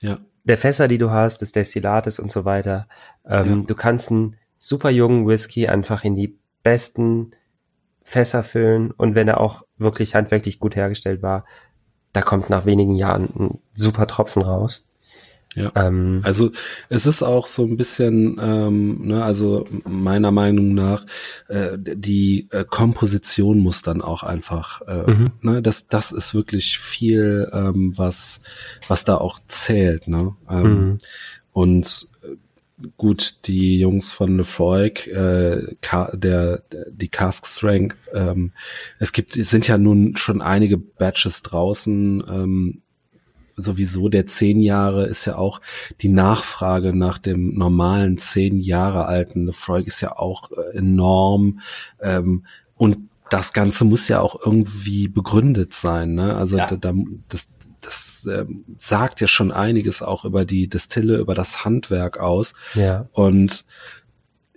Ja. 0.00 0.18
Der 0.44 0.58
Fässer, 0.58 0.88
die 0.88 0.98
du 0.98 1.10
hast, 1.10 1.40
des 1.40 1.52
Destillates 1.52 2.18
und 2.18 2.30
so 2.30 2.44
weiter. 2.44 2.86
Ähm, 3.24 3.60
ja. 3.60 3.66
Du 3.66 3.74
kannst 3.74 4.10
einen 4.10 4.36
super 4.58 4.90
jungen 4.90 5.26
Whisky 5.26 5.68
einfach 5.68 6.04
in 6.04 6.14
die 6.14 6.36
besten 6.62 7.30
Fässer 8.02 8.42
füllen 8.42 8.90
und 8.90 9.14
wenn 9.14 9.28
er 9.28 9.40
auch 9.40 9.64
wirklich 9.78 10.14
handwerklich 10.14 10.58
gut 10.58 10.76
hergestellt 10.76 11.22
war, 11.22 11.44
da 12.12 12.22
kommt 12.22 12.50
nach 12.50 12.66
wenigen 12.66 12.94
Jahren 12.94 13.28
ein 13.38 13.58
super 13.74 14.06
Tropfen 14.06 14.42
raus. 14.42 14.84
Ja. 15.54 15.70
Ähm, 15.74 16.20
also 16.24 16.50
es 16.88 17.04
ist 17.04 17.22
auch 17.22 17.46
so 17.46 17.64
ein 17.64 17.76
bisschen, 17.76 18.40
ähm, 18.42 19.06
ne, 19.06 19.22
also 19.22 19.66
meiner 19.84 20.30
Meinung 20.30 20.74
nach, 20.74 21.04
äh, 21.48 21.76
die 21.78 22.48
äh, 22.52 22.64
Komposition 22.64 23.58
muss 23.58 23.82
dann 23.82 24.00
auch 24.00 24.22
einfach, 24.22 24.80
äh, 24.82 25.10
mhm. 25.10 25.26
ne, 25.42 25.62
das, 25.62 25.88
das 25.88 26.10
ist 26.12 26.34
wirklich 26.34 26.78
viel, 26.78 27.50
ähm, 27.52 27.92
was, 27.96 28.40
was 28.88 29.04
da 29.04 29.16
auch 29.16 29.40
zählt, 29.46 30.08
ne? 30.08 30.34
Ähm, 30.48 30.62
mhm. 30.62 30.98
Und 31.52 32.08
gut, 32.96 33.46
die 33.46 33.78
Jungs 33.78 34.12
von 34.12 34.36
Lefroy, 34.36 34.88
äh, 34.88 35.76
der, 36.12 36.62
die 36.90 37.08
Cask 37.08 37.46
Strength, 37.46 37.96
ähm, 38.14 38.52
es 38.98 39.12
gibt, 39.12 39.36
es 39.36 39.50
sind 39.50 39.68
ja 39.68 39.78
nun 39.78 40.16
schon 40.16 40.42
einige 40.42 40.78
Batches 40.78 41.42
draußen, 41.42 42.22
ähm, 42.28 42.82
sowieso 43.56 44.08
der 44.08 44.26
zehn 44.26 44.60
Jahre 44.60 45.06
ist 45.06 45.24
ja 45.24 45.36
auch 45.36 45.60
die 46.00 46.08
Nachfrage 46.08 46.94
nach 46.94 47.18
dem 47.18 47.54
normalen 47.54 48.18
zehn 48.18 48.58
Jahre 48.58 49.06
alten 49.06 49.46
Lefroy 49.46 49.82
ist 49.82 50.00
ja 50.00 50.16
auch 50.16 50.50
äh, 50.52 50.78
enorm 50.78 51.60
ähm, 52.00 52.46
und 52.76 52.98
das 53.30 53.52
Ganze 53.54 53.84
muss 53.84 54.08
ja 54.08 54.20
auch 54.20 54.36
irgendwie 54.44 55.08
begründet 55.08 55.72
sein, 55.72 56.14
ne? 56.14 56.36
Also 56.36 56.58
ja. 56.58 56.66
da, 56.66 56.92
das, 57.28 57.48
das 57.82 58.26
äh, 58.26 58.46
sagt 58.78 59.20
ja 59.20 59.26
schon 59.26 59.52
einiges 59.52 60.02
auch 60.02 60.24
über 60.24 60.44
die 60.44 60.68
Destille, 60.68 61.18
über 61.18 61.34
das 61.34 61.64
Handwerk 61.64 62.18
aus. 62.18 62.54
Ja. 62.74 63.08
Und 63.12 63.64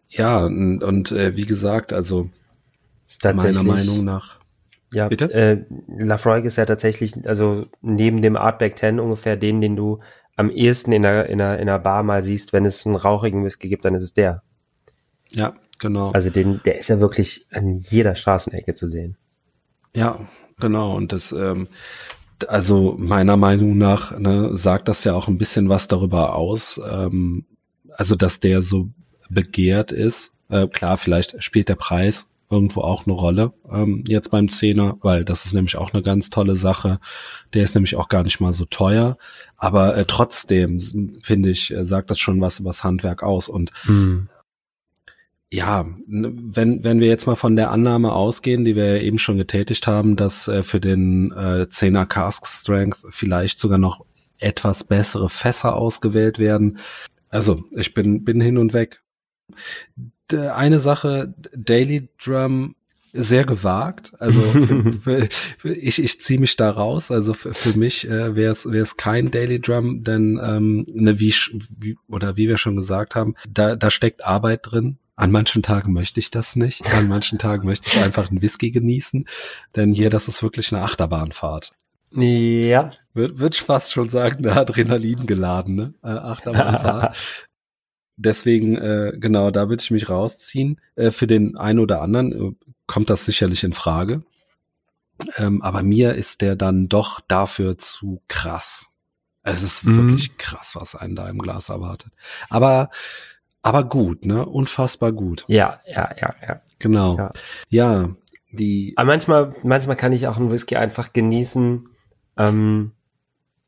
ja, 0.07 0.45
und, 0.45 0.83
und 0.83 1.11
äh, 1.11 1.35
wie 1.35 1.45
gesagt, 1.45 1.91
also 1.91 2.29
meiner 3.23 3.63
Meinung 3.63 4.05
nach. 4.05 4.39
Ja, 4.93 5.09
bitte. 5.09 5.33
Äh, 5.33 5.65
Lafroig 5.87 6.45
ist 6.45 6.55
ja 6.55 6.65
tatsächlich, 6.65 7.27
also 7.27 7.65
neben 7.81 8.21
dem 8.21 8.37
Artback 8.37 8.77
10 8.77 8.99
ungefähr 8.99 9.35
den, 9.35 9.59
den 9.59 9.75
du 9.75 9.99
am 10.37 10.49
ehesten 10.49 10.91
in 10.91 11.05
einer, 11.05 11.25
in 11.25 11.41
einer, 11.41 11.59
in 11.59 11.69
einer 11.69 11.79
Bar 11.79 12.03
mal 12.03 12.23
siehst, 12.23 12.53
wenn 12.53 12.65
es 12.65 12.85
einen 12.85 12.95
rauchigen 12.95 13.43
Whisky 13.43 13.67
gibt, 13.67 13.85
dann 13.85 13.95
ist 13.95 14.03
es 14.03 14.13
der. 14.13 14.43
Ja, 15.31 15.55
genau. 15.79 16.11
Also 16.11 16.29
den, 16.29 16.61
der 16.63 16.77
ist 16.77 16.89
ja 16.89 16.99
wirklich 16.99 17.47
an 17.51 17.75
jeder 17.75 18.15
Straßenecke 18.15 18.73
zu 18.73 18.87
sehen. 18.87 19.17
Ja, 19.95 20.19
genau. 20.59 20.95
Und 20.95 21.13
das, 21.13 21.31
ähm, 21.31 21.67
also 22.47 22.95
meiner 22.97 23.37
Meinung 23.37 23.77
nach 23.77 24.17
ne, 24.17 24.55
sagt 24.55 24.87
das 24.87 25.03
ja 25.03 25.13
auch 25.13 25.27
ein 25.27 25.37
bisschen 25.37 25.69
was 25.69 25.87
darüber 25.87 26.35
aus, 26.35 26.79
ähm, 26.89 27.45
also 27.91 28.15
dass 28.15 28.39
der 28.39 28.61
so 28.61 28.89
begehrt 29.29 29.91
ist. 29.91 30.33
Äh, 30.49 30.67
klar, 30.67 30.97
vielleicht 30.97 31.43
spielt 31.43 31.69
der 31.69 31.75
Preis 31.75 32.27
irgendwo 32.49 32.81
auch 32.81 33.07
eine 33.07 33.15
Rolle 33.15 33.53
ähm, 33.71 34.03
jetzt 34.07 34.29
beim 34.29 34.49
Zehner, 34.49 34.97
weil 35.01 35.25
das 35.25 35.45
ist 35.45 35.53
nämlich 35.53 35.77
auch 35.77 35.93
eine 35.93 36.03
ganz 36.03 36.29
tolle 36.29 36.55
Sache. 36.55 36.99
Der 37.53 37.63
ist 37.63 37.73
nämlich 37.73 37.95
auch 37.95 38.07
gar 38.07 38.23
nicht 38.23 38.39
mal 38.39 38.53
so 38.53 38.65
teuer, 38.65 39.17
aber 39.57 39.97
äh, 39.97 40.05
trotzdem 40.05 40.79
finde 41.23 41.49
ich 41.49 41.71
äh, 41.71 41.85
sagt 41.85 42.11
das 42.11 42.19
schon 42.19 42.41
was 42.41 42.59
über 42.59 42.69
das 42.69 42.83
Handwerk 42.83 43.23
aus 43.23 43.49
und 43.49 43.71
mhm 43.85 44.29
ja, 45.51 45.85
wenn, 46.07 46.83
wenn 46.83 46.99
wir 46.99 47.07
jetzt 47.07 47.27
mal 47.27 47.35
von 47.35 47.55
der 47.55 47.71
Annahme 47.71 48.13
ausgehen, 48.13 48.65
die 48.65 48.75
wir 48.75 49.01
eben 49.01 49.17
schon 49.17 49.37
getätigt 49.37 49.87
haben, 49.87 50.15
dass 50.15 50.47
äh, 50.47 50.63
für 50.63 50.79
den 50.79 51.31
äh, 51.31 51.67
10er 51.69 52.05
Cask 52.05 52.45
Strength 52.45 52.99
vielleicht 53.09 53.59
sogar 53.59 53.77
noch 53.77 54.05
etwas 54.39 54.83
bessere 54.83 55.29
Fässer 55.29 55.75
ausgewählt 55.75 56.39
werden. 56.39 56.79
Also, 57.29 57.63
ich 57.71 57.93
bin, 57.93 58.23
bin 58.23 58.41
hin 58.41 58.57
und 58.57 58.73
weg. 58.73 59.01
Eine 60.31 60.79
Sache, 60.79 61.33
Daily 61.53 62.09
Drum 62.23 62.75
sehr 63.15 63.45
gewagt. 63.45 64.11
Also 64.19 64.41
ich, 65.63 66.03
ich 66.03 66.21
ziehe 66.21 66.39
mich 66.39 66.57
da 66.57 66.69
raus. 66.69 67.11
Also 67.11 67.33
für, 67.33 67.53
für 67.53 67.77
mich 67.77 68.07
äh, 68.09 68.35
wäre 68.35 68.51
es 68.51 68.65
wäre 68.65 68.83
es 68.83 68.97
kein 68.97 69.31
Daily 69.31 69.61
Drum, 69.61 70.03
denn 70.03 70.39
ähm, 70.43 70.85
ne, 70.91 71.19
wie, 71.19 71.33
wie 71.79 71.97
oder 72.09 72.35
wie 72.35 72.47
wir 72.49 72.57
schon 72.57 72.75
gesagt 72.75 73.15
haben, 73.15 73.35
da 73.49 73.75
da 73.75 73.89
steckt 73.89 74.25
Arbeit 74.25 74.61
drin. 74.63 74.97
An 75.15 75.31
manchen 75.31 75.63
Tagen 75.63 75.93
möchte 75.93 76.19
ich 76.19 76.29
das 76.29 76.55
nicht. 76.55 76.93
An 76.93 77.07
manchen 77.07 77.39
Tagen 77.39 77.65
möchte 77.65 77.87
ich 77.87 78.01
einfach 78.03 78.29
einen 78.29 78.41
Whisky 78.41 78.71
genießen. 78.71 79.25
Denn 79.75 79.93
hier, 79.93 80.09
das 80.09 80.27
ist 80.27 80.43
wirklich 80.43 80.73
eine 80.73 80.83
Achterbahnfahrt. 80.83 81.73
Ja. 82.11 82.91
Würde 83.13 83.39
würd 83.39 83.55
ich 83.55 83.61
fast 83.61 83.93
schon 83.93 84.09
sagen, 84.09 84.45
eine 84.45 84.57
Adrenalin 84.57 85.25
geladene 85.25 85.93
äh, 86.03 86.07
Achterbahnfahrt. 86.07 87.15
Deswegen, 88.17 88.77
äh, 88.77 89.13
genau, 89.15 89.51
da 89.51 89.69
würde 89.69 89.83
ich 89.83 89.91
mich 89.91 90.09
rausziehen. 90.09 90.79
Äh, 90.95 91.11
für 91.11 91.27
den 91.27 91.57
einen 91.57 91.79
oder 91.79 92.01
anderen 92.01 92.31
äh, 92.31 92.67
kommt 92.87 93.09
das 93.09 93.25
sicherlich 93.25 93.63
in 93.63 93.73
Frage. 93.73 94.23
Ähm, 95.37 95.61
aber 95.61 95.83
mir 95.83 96.13
ist 96.13 96.41
der 96.41 96.55
dann 96.55 96.87
doch 96.87 97.21
dafür 97.21 97.77
zu 97.77 98.21
krass. 98.27 98.89
Es 99.43 99.63
ist 99.63 99.85
mhm. 99.85 100.09
wirklich 100.09 100.37
krass, 100.37 100.75
was 100.75 100.95
einen 100.95 101.15
da 101.15 101.29
im 101.29 101.39
Glas 101.39 101.69
erwartet. 101.69 102.11
Aber 102.49 102.89
aber 103.65 103.83
gut, 103.83 104.25
ne? 104.25 104.45
Unfassbar 104.45 105.11
gut. 105.11 105.43
Ja, 105.47 105.81
ja, 105.87 106.11
ja, 106.21 106.35
ja. 106.47 106.61
Genau. 106.77 107.17
Ja, 107.17 107.31
ja 107.69 108.09
die. 108.51 108.93
Aber 108.95 109.07
manchmal, 109.07 109.55
manchmal 109.63 109.95
kann 109.95 110.11
ich 110.11 110.27
auch 110.27 110.37
einen 110.37 110.51
Whisky 110.51 110.75
einfach 110.75 111.13
genießen, 111.13 111.89
ähm, 112.37 112.91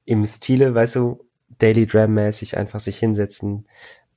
im 0.06 0.24
Stile, 0.24 0.76
weißt 0.76 0.98
du, 0.98 1.26
Daily 1.58 1.88
Dram 1.88 2.14
mäßig 2.14 2.58
einfach 2.58 2.80
sich 2.80 3.00
hinsetzen 3.00 3.68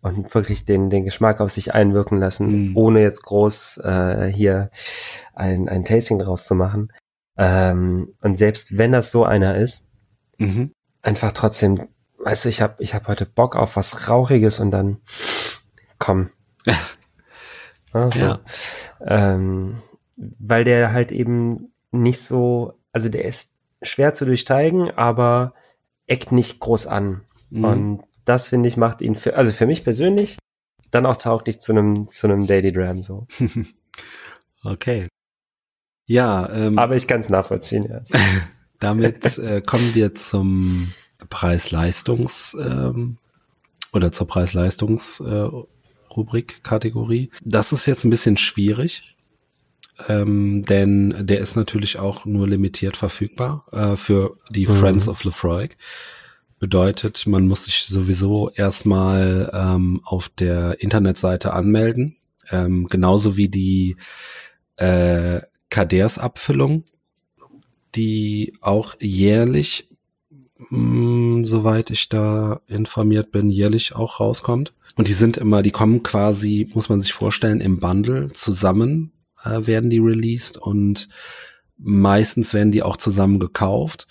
und 0.03 0.35
wirklich 0.35 0.67
den, 0.67 0.91
den 0.91 1.07
Geschmack 1.07 1.41
auf 1.41 1.51
sich 1.51 1.73
einwirken 1.73 2.19
lassen, 2.19 2.73
mm. 2.73 2.77
ohne 2.77 3.01
jetzt 3.01 3.23
groß 3.23 3.79
äh, 3.83 4.27
hier 4.27 4.71
ein, 5.35 5.67
ein 5.67 5.87
Tasting 5.87 6.19
draus 6.19 6.45
zu 6.45 6.55
machen. 6.55 6.93
Ähm, 7.39 8.13
und 8.21 8.37
selbst 8.37 8.77
wenn 8.77 8.93
das 8.93 9.11
so 9.11 9.25
einer 9.25 9.57
ist, 9.57 9.89
mhm. 10.37 10.73
einfach 11.01 11.33
trotzdem, 11.33 11.89
weißt 12.19 12.45
du, 12.45 12.49
ich 12.51 12.61
habe 12.61 12.75
ich 12.81 12.95
hab 12.95 13.09
heute 13.09 13.25
Bock 13.25 13.57
auf 13.57 13.77
was 13.77 14.11
Rauchiges 14.11 14.61
und 14.61 14.73
dann 14.73 14.99
komm. 16.11 16.31
also, 17.93 18.19
ja. 18.19 18.41
ähm, 19.05 19.77
weil 20.17 20.65
der 20.65 20.93
halt 20.93 21.13
eben 21.13 21.73
nicht 21.93 22.21
so, 22.21 22.75
also 22.93 23.09
der 23.09 23.25
ist 23.25 23.53
schwer 23.83 24.15
zu 24.15 24.25
durchsteigen, 24.25 24.91
aber 24.91 25.55
eckt 26.07 26.33
nicht 26.33 26.61
groß 26.61 26.87
an. 26.87 27.23
Mhm. 27.51 27.65
Und 27.65 28.03
das 28.25 28.49
finde 28.49 28.69
ich 28.69 28.77
macht 28.77 29.03
ihn 29.03 29.15
für, 29.15 29.37
also 29.37 29.53
für 29.53 29.67
mich 29.67 29.85
persönlich 29.85 30.39
dann 30.91 31.07
auch 31.07 31.17
tauglich 31.17 31.61
zu 31.61 31.73
einem 31.73 32.09
zu 32.13 32.27
einem 32.27 32.47
Daily 32.47 32.73
Dram 32.73 33.03
so. 33.03 33.27
okay. 34.65 35.09
Ja, 36.07 36.49
ähm, 36.53 36.79
aber 36.79 36.97
ich 36.97 37.07
kann 37.07 37.21
es 37.21 37.29
nachvollziehen. 37.29 37.85
Ja. 37.89 38.03
damit 38.81 39.39
äh, 39.39 39.63
kommen 39.65 39.95
wir 39.95 40.15
zum 40.15 40.93
Preis-Leistungs 41.29 42.57
ähm, 42.61 43.19
oder 43.93 44.11
zur 44.11 44.27
Preis-Leistungs-Rubrik 44.27 45.65
äh, 45.65 45.80
Kategorie. 46.63 47.31
Das 47.43 47.73
ist 47.73 47.87
jetzt 47.87 48.05
ein 48.05 48.11
bisschen 48.11 48.37
schwierig, 48.37 49.17
ähm, 50.09 50.63
denn 50.63 51.15
der 51.27 51.41
ist 51.41 51.57
natürlich 51.57 51.99
auch 51.99 52.25
nur 52.25 52.49
limitiert 52.49 52.97
verfügbar 52.97 53.65
äh, 53.73 53.97
für 53.97 54.37
die 54.51 54.67
mhm. 54.67 54.73
Friends 54.73 55.09
of 55.09 55.25
Lefroy. 55.25 55.69
Bedeutet, 56.59 57.27
man 57.27 57.47
muss 57.47 57.65
sich 57.65 57.87
sowieso 57.87 58.51
erstmal 58.51 59.51
ähm, 59.55 60.03
auf 60.05 60.29
der 60.29 60.83
Internetseite 60.83 61.55
anmelden, 61.55 62.17
ähm, 62.51 62.87
genauso 62.87 63.39
wie 63.39 63.49
die 63.49 63.97
äh, 64.77 65.41
Kaders-Abfüllung, 65.71 66.85
die 67.95 68.55
auch 68.61 68.95
jährlich, 69.01 69.90
mh, 70.69 71.37
hm, 71.39 71.45
soweit 71.45 71.91
ich 71.91 72.09
da 72.09 72.61
informiert 72.67 73.33
bin, 73.33 73.51
jährlich 73.51 73.95
auch 73.95 74.21
rauskommt. 74.21 74.75
Und 74.97 75.09
die 75.09 75.15
sind 75.15 75.37
immer, 75.37 75.63
die 75.63 75.71
kommen 75.71 76.03
quasi, 76.03 76.69
muss 76.75 76.89
man 76.89 77.01
sich 77.01 77.13
vorstellen, 77.13 77.61
im 77.61 77.79
Bundle 77.81 78.33
zusammen 78.33 79.13
äh, 79.45 79.67
werden 79.67 79.91
die 79.91 79.99
released 79.99 80.59
und 80.59 81.09
meistens 81.79 82.53
werden 82.53 82.73
die 82.73 82.83
auch 82.83 82.97
zusammen 82.97 83.39
gekauft. 83.39 84.07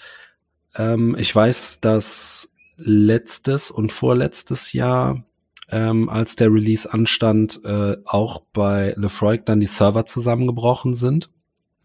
Ähm, 0.76 1.16
ich 1.20 1.36
weiß, 1.36 1.82
dass 1.82 2.52
letztes 2.78 3.72
und 3.72 3.92
vorletztes 3.92 4.74
Jahr, 4.74 5.24
ähm, 5.70 6.10
als 6.10 6.36
der 6.36 6.52
Release 6.52 6.92
anstand, 6.92 7.62
äh, 7.64 7.98
auch 8.06 8.42
bei 8.54 8.94
Lefroy 8.98 9.40
dann 9.44 9.60
die 9.60 9.68
Server 9.68 10.06
zusammengebrochen 10.06 10.96
sind. 10.96 11.30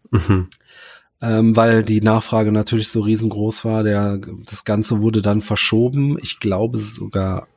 Mhm. 0.09 0.49
Ähm, 1.21 1.55
weil 1.55 1.83
die 1.83 2.01
Nachfrage 2.01 2.51
natürlich 2.51 2.89
so 2.89 3.01
riesengroß 3.01 3.65
war. 3.65 3.83
Der, 3.83 4.19
das 4.45 4.65
Ganze 4.65 5.01
wurde 5.01 5.21
dann 5.21 5.41
verschoben. 5.41 6.17
Ich 6.21 6.39
glaube 6.39 6.77
sogar 6.77 7.47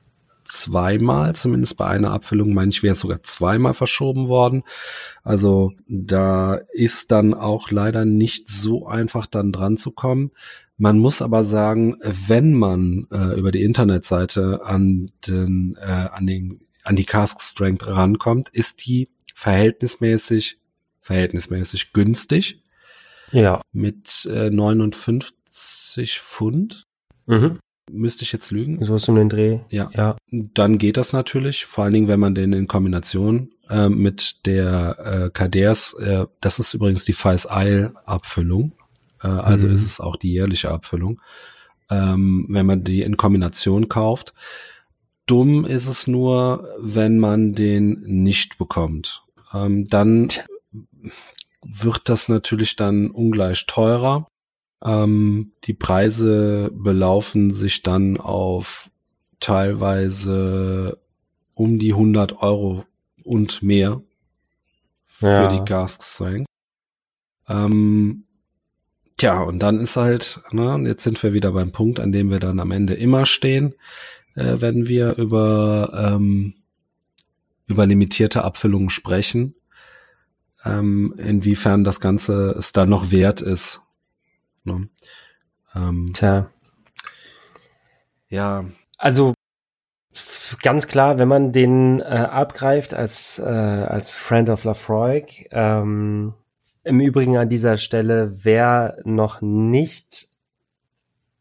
zweimal, 0.49 1.35
zumindest 1.35 1.77
bei 1.77 1.87
einer 1.87 2.13
Abfüllung, 2.13 2.55
meine 2.55 2.71
ich, 2.71 2.83
wäre 2.83 2.95
es 2.95 3.01
sogar 3.01 3.23
zweimal 3.23 3.75
verschoben 3.75 4.29
worden. 4.29 4.63
Also 5.23 5.73
da 5.87 6.55
ist 6.73 7.11
dann 7.11 7.35
auch 7.35 7.71
leider 7.71 8.05
nicht 8.05 8.49
so 8.49 8.87
einfach 8.87 9.27
dann 9.27 9.53
dran 9.53 9.77
zu 9.77 9.91
kommen. 9.91 10.31
Man 10.79 10.99
muss 10.99 11.23
aber 11.23 11.45
sagen, 11.45 11.97
wenn 12.29 12.55
man 12.55 13.07
äh, 13.13 13.39
über 13.39 13.51
die 13.51 13.63
Internetseite 13.63 14.65
an 14.65 15.11
den, 15.27 15.77
äh, 15.81 15.85
an 15.85 16.27
den, 16.27 16.61
an 16.85 16.97
die 16.97 17.05
Cask 17.05 17.43
Strength 17.43 17.87
rankommt, 17.87 18.49
ist 18.51 18.87
die 18.87 19.09
verhältnismäßig, 19.35 20.59
verhältnismäßig 21.01 21.93
günstig. 21.93 22.63
Ja. 23.33 23.61
Mit 23.73 24.29
äh, 24.33 24.51
59 24.51 26.21
Pfund. 26.21 26.85
Mhm. 27.27 27.59
Müsste 27.91 28.25
ich 28.25 28.33
jetzt 28.33 28.51
lügen? 28.51 28.85
So 28.85 28.97
ist 28.97 29.09
um 29.09 29.17
den 29.17 29.29
Dreh. 29.29 29.61
Ja. 29.71 29.91
ja. 29.95 30.17
Dann 30.31 30.79
geht 30.79 30.97
das 30.97 31.13
natürlich, 31.13 31.65
vor 31.65 31.85
allen 31.85 31.95
Dingen, 31.95 32.09
wenn 32.09 32.21
man 32.21 32.35
den 32.35 32.53
in 32.53 32.67
Kombination 32.67 33.51
äh, 33.71 33.89
mit 33.89 34.47
der 34.47 34.99
äh, 34.99 35.31
Kaders, 35.31 35.95
äh, 35.95 36.27
das 36.41 36.59
ist 36.59 36.75
übrigens 36.75 37.05
die 37.05 37.15
Feis 37.15 37.49
Isle 37.51 37.95
Abfüllung, 38.05 38.73
äh, 39.23 39.29
also 39.29 39.69
mhm. 39.69 39.75
ist 39.75 39.85
es 39.85 40.01
auch 40.01 40.17
die 40.17 40.33
jährliche 40.33 40.71
Abfüllung. 40.71 41.21
Ähm, 41.91 42.47
wenn 42.51 42.67
man 42.67 42.85
die 42.85 43.03
in 43.03 43.17
Kombination 43.17 43.89
kauft. 43.89 44.35
Dumm 45.25 45.65
ist 45.65 45.87
es 45.87 46.07
nur, 46.07 46.69
wenn 46.79 47.19
man 47.19 47.53
den 47.53 48.01
nicht 48.03 48.59
bekommt. 48.59 49.23
Ähm, 49.55 49.89
dann 49.89 50.29
wird 51.69 52.09
das 52.09 52.29
natürlich 52.29 52.77
dann 52.77 53.11
ungleich 53.11 53.67
teurer. 53.67 54.27
Ähm, 54.85 55.53
die 55.65 55.75
Preise 55.75 56.71
belaufen 56.73 57.51
sich 57.51 57.83
dann 57.83 58.17
auf 58.17 58.91
teilweise 59.41 60.99
um 61.55 61.79
die 61.79 61.93
100 61.93 62.43
Euro 62.43 62.85
und 63.25 63.63
mehr 63.63 64.03
für 65.05 65.27
ja. 65.27 65.49
die 65.49 65.89
Strength. 66.03 66.47
Ähm, 67.49 68.25
Tja, 69.19 69.41
und 69.43 69.59
dann 69.59 69.81
ist 69.81 69.97
halt, 69.97 70.41
ne, 70.53 70.81
jetzt 70.87 71.03
sind 71.03 71.21
wir 71.25 71.33
wieder 71.33 71.51
beim 71.51 71.73
Punkt, 71.73 71.99
an 71.99 72.13
dem 72.13 72.31
wir 72.31 72.39
dann 72.39 72.61
am 72.61 72.71
Ende 72.71 72.95
immer 72.95 73.27
stehen, 73.27 73.75
äh, 74.37 74.57
wenn 74.61 74.87
wir 74.87 75.17
über, 75.17 76.15
ähm, 76.15 76.55
über 77.67 77.85
limitierte 77.85 78.45
Abfüllungen 78.45 78.91
sprechen, 78.91 79.57
ähm, 80.69 81.15
inwiefern 81.19 81.85
das 81.85 82.01
Ganze 82.01 82.55
es 82.59 82.73
dann 82.73 82.89
noch 82.89 83.11
wert 83.11 83.41
ist. 83.41 83.83
Ne? 84.65 84.89
Ähm, 85.75 86.13
Tja. 86.13 86.51
Ja. 88.29 88.65
Also 88.97 89.35
ganz 90.63 90.87
klar, 90.87 91.19
wenn 91.19 91.29
man 91.29 91.53
den 91.53 92.01
äh, 92.01 92.05
abgreift 92.05 92.95
als, 92.95 93.39
äh, 93.39 93.43
als 93.43 94.17
Friend 94.17 94.49
of 94.51 94.65
Lafroy, 94.65 95.25
ähm, 95.51 96.35
im 96.85 97.01
Übrigen 97.01 97.37
an 97.37 97.49
dieser 97.49 97.77
Stelle, 97.77 98.45
wer 98.45 98.99
noch 99.05 99.43
nicht 99.43 100.38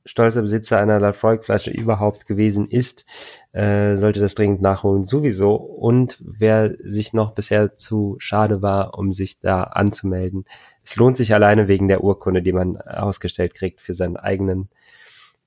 stolzer 0.07 0.41
Besitzer 0.41 0.79
einer 0.79 0.99
Lafroig-Flasche 0.99 1.71
überhaupt 1.71 2.25
gewesen 2.25 2.67
ist, 2.67 3.05
äh, 3.51 3.95
sollte 3.95 4.19
das 4.19 4.35
dringend 4.35 4.61
nachholen 4.61 5.03
sowieso. 5.03 5.55
Und 5.55 6.17
wer 6.25 6.75
sich 6.79 7.13
noch 7.13 7.31
bisher 7.33 7.77
zu 7.77 8.15
schade 8.19 8.61
war, 8.61 8.97
um 8.97 9.13
sich 9.13 9.39
da 9.39 9.63
anzumelden, 9.63 10.45
es 10.83 10.95
lohnt 10.95 11.17
sich 11.17 11.33
alleine 11.33 11.67
wegen 11.67 11.87
der 11.87 12.03
Urkunde, 12.03 12.41
die 12.41 12.53
man 12.53 12.77
ausgestellt 12.77 13.53
kriegt 13.53 13.81
für 13.81 13.93
seinen 13.93 14.17
eigenen 14.17 14.69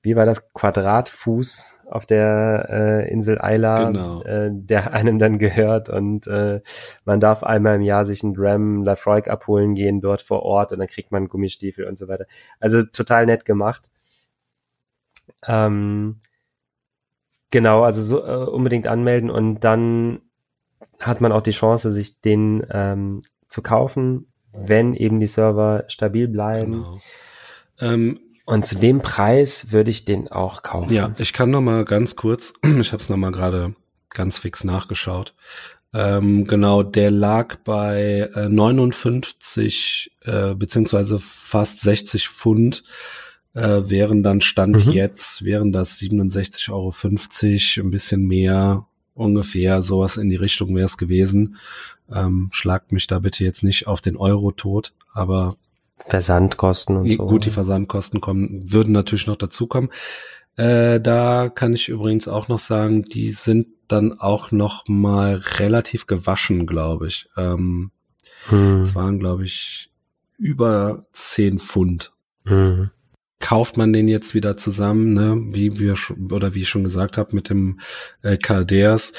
wie 0.03 0.15
war 0.15 0.25
das, 0.25 0.51
Quadratfuß 0.53 1.81
auf 1.89 2.05
der 2.05 2.67
äh, 2.69 3.11
Insel 3.11 3.39
Ayla, 3.39 3.85
genau. 3.85 4.23
äh, 4.23 4.49
der 4.51 4.93
einem 4.93 5.19
dann 5.19 5.37
gehört 5.37 5.89
und 5.89 6.25
äh, 6.27 6.61
man 7.05 7.19
darf 7.19 7.43
einmal 7.43 7.75
im 7.75 7.81
Jahr 7.81 8.05
sich 8.05 8.23
einen 8.23 8.33
Dram 8.33 8.83
Lafroig 8.83 9.27
abholen 9.27 9.75
gehen 9.75 10.01
dort 10.01 10.21
vor 10.21 10.43
Ort 10.43 10.71
und 10.71 10.79
dann 10.79 10.87
kriegt 10.87 11.11
man 11.11 11.27
Gummistiefel 11.27 11.85
und 11.85 11.99
so 11.99 12.07
weiter. 12.07 12.25
Also 12.59 12.83
total 12.83 13.25
nett 13.27 13.45
gemacht. 13.45 13.89
Ähm, 15.47 16.21
genau, 17.49 17.83
also 17.83 18.01
so, 18.01 18.25
äh, 18.25 18.45
unbedingt 18.49 18.87
anmelden 18.87 19.29
und 19.29 19.61
dann 19.61 20.21
hat 20.99 21.21
man 21.21 21.31
auch 21.31 21.41
die 21.41 21.51
Chance, 21.51 21.91
sich 21.91 22.21
den 22.21 22.65
ähm, 22.71 23.21
zu 23.47 23.61
kaufen, 23.61 24.31
wenn 24.53 24.93
eben 24.93 25.19
die 25.19 25.27
Server 25.27 25.85
stabil 25.87 26.27
bleiben. 26.27 26.73
Genau. 26.73 26.99
Ähm, 27.79 28.19
und 28.45 28.65
zu 28.65 28.75
dem 28.75 29.01
Preis 29.01 29.71
würde 29.71 29.91
ich 29.91 30.05
den 30.05 30.31
auch 30.31 30.63
kaufen. 30.63 30.93
Ja, 30.93 31.13
ich 31.17 31.33
kann 31.33 31.51
noch 31.51 31.61
mal 31.61 31.85
ganz 31.85 32.15
kurz, 32.15 32.53
ich 32.63 32.91
habe 32.91 33.01
es 33.01 33.09
noch 33.09 33.17
mal 33.17 33.31
gerade 33.31 33.75
ganz 34.09 34.37
fix 34.37 34.63
nachgeschaut. 34.63 35.33
Ähm, 35.93 36.45
genau, 36.47 36.83
der 36.83 37.11
lag 37.11 37.57
bei 37.63 38.29
äh, 38.33 38.47
59 38.47 40.11
äh, 40.21 40.53
beziehungsweise 40.53 41.19
fast 41.19 41.81
60 41.81 42.29
Pfund. 42.29 42.83
Äh, 43.53 43.89
wären 43.89 44.23
dann 44.23 44.41
Stand 44.41 44.85
mhm. 44.85 44.93
jetzt, 44.93 45.43
wären 45.43 45.71
das 45.71 45.99
67,50 45.99 46.71
Euro, 46.71 47.87
ein 47.87 47.91
bisschen 47.91 48.25
mehr, 48.25 48.85
ungefähr 49.13 49.81
sowas 49.81 50.17
in 50.17 50.29
die 50.29 50.37
Richtung 50.37 50.75
wäre 50.75 50.85
es 50.85 50.97
gewesen. 50.97 51.57
Ähm, 52.11 52.49
schlagt 52.51 52.91
mich 52.91 53.07
da 53.07 53.19
bitte 53.19 53.43
jetzt 53.43 53.63
nicht 53.63 53.87
auf 53.87 54.01
den 54.01 54.17
Euro 54.17 54.51
tot, 54.51 54.93
aber 55.13 55.55
Versandkosten 55.97 56.97
und 56.97 57.11
so. 57.11 57.25
Gut, 57.25 57.45
die 57.45 57.51
Versandkosten 57.51 58.21
kommen, 58.21 58.71
würden 58.71 58.91
natürlich 58.91 59.27
noch 59.27 59.35
dazukommen. 59.35 59.91
Äh, 60.55 60.99
da 60.99 61.49
kann 61.49 61.73
ich 61.73 61.89
übrigens 61.89 62.27
auch 62.27 62.47
noch 62.47 62.59
sagen, 62.59 63.03
die 63.03 63.31
sind 63.31 63.67
dann 63.87 64.19
auch 64.19 64.51
noch 64.51 64.87
mal 64.87 65.35
relativ 65.59 66.07
gewaschen, 66.07 66.65
glaube 66.65 67.07
ich. 67.07 67.29
Ähm, 67.37 67.91
hm. 68.47 68.83
Es 68.83 68.95
waren, 68.95 69.19
glaube 69.19 69.43
ich, 69.43 69.91
über 70.37 71.05
zehn 71.11 71.59
Pfund. 71.59 72.11
Hm. 72.45 72.89
Kauft 73.41 73.75
man 73.75 73.91
den 73.91 74.07
jetzt 74.07 74.33
wieder 74.33 74.55
zusammen, 74.55 75.13
ne, 75.13 75.35
wie 75.53 75.79
wir 75.79 75.95
oder 76.31 76.53
wie 76.53 76.61
ich 76.61 76.69
schon 76.69 76.83
gesagt 76.85 77.17
habe, 77.17 77.35
mit 77.35 77.49
dem 77.49 77.79
äh, 78.21 78.37
Calders, 78.37 79.11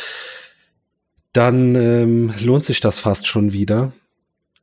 dann 1.32 1.74
ähm, 1.74 2.34
lohnt 2.40 2.64
sich 2.64 2.80
das 2.80 2.98
fast 2.98 3.26
schon 3.26 3.52
wieder. 3.52 3.92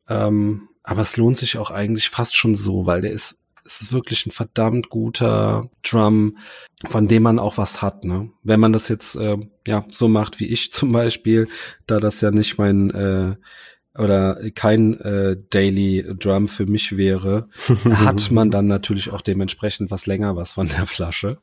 Ähm, 0.07 0.69
aber 0.83 1.01
es 1.01 1.17
lohnt 1.17 1.37
sich 1.37 1.57
auch 1.57 1.71
eigentlich 1.71 2.09
fast 2.09 2.35
schon 2.35 2.55
so, 2.55 2.85
weil 2.85 3.01
der 3.01 3.11
ist, 3.11 3.43
es 3.63 3.81
ist 3.81 3.93
wirklich 3.93 4.25
ein 4.25 4.31
verdammt 4.31 4.89
guter 4.89 5.69
Drum, 5.83 6.37
von 6.87 7.07
dem 7.07 7.23
man 7.23 7.37
auch 7.37 7.57
was 7.57 7.81
hat, 7.81 8.05
ne? 8.05 8.31
Wenn 8.41 8.59
man 8.59 8.73
das 8.73 8.87
jetzt 8.87 9.15
äh, 9.15 9.37
ja 9.67 9.85
so 9.91 10.07
macht 10.07 10.39
wie 10.39 10.47
ich 10.47 10.71
zum 10.71 10.91
Beispiel, 10.91 11.47
da 11.85 11.99
das 11.99 12.21
ja 12.21 12.31
nicht 12.31 12.57
mein 12.57 12.89
äh, 12.91 13.35
oder 13.99 14.37
kein 14.55 14.99
äh, 14.99 15.37
Daily 15.49 16.05
Drum 16.17 16.47
für 16.47 16.65
mich 16.65 16.97
wäre, 16.97 17.47
hat 17.89 18.31
man 18.31 18.51
dann 18.51 18.67
natürlich 18.67 19.11
auch 19.11 19.21
dementsprechend 19.21 19.91
was 19.91 20.05
länger 20.05 20.35
was 20.35 20.53
von 20.53 20.67
der 20.67 20.85
Flasche. 20.85 21.37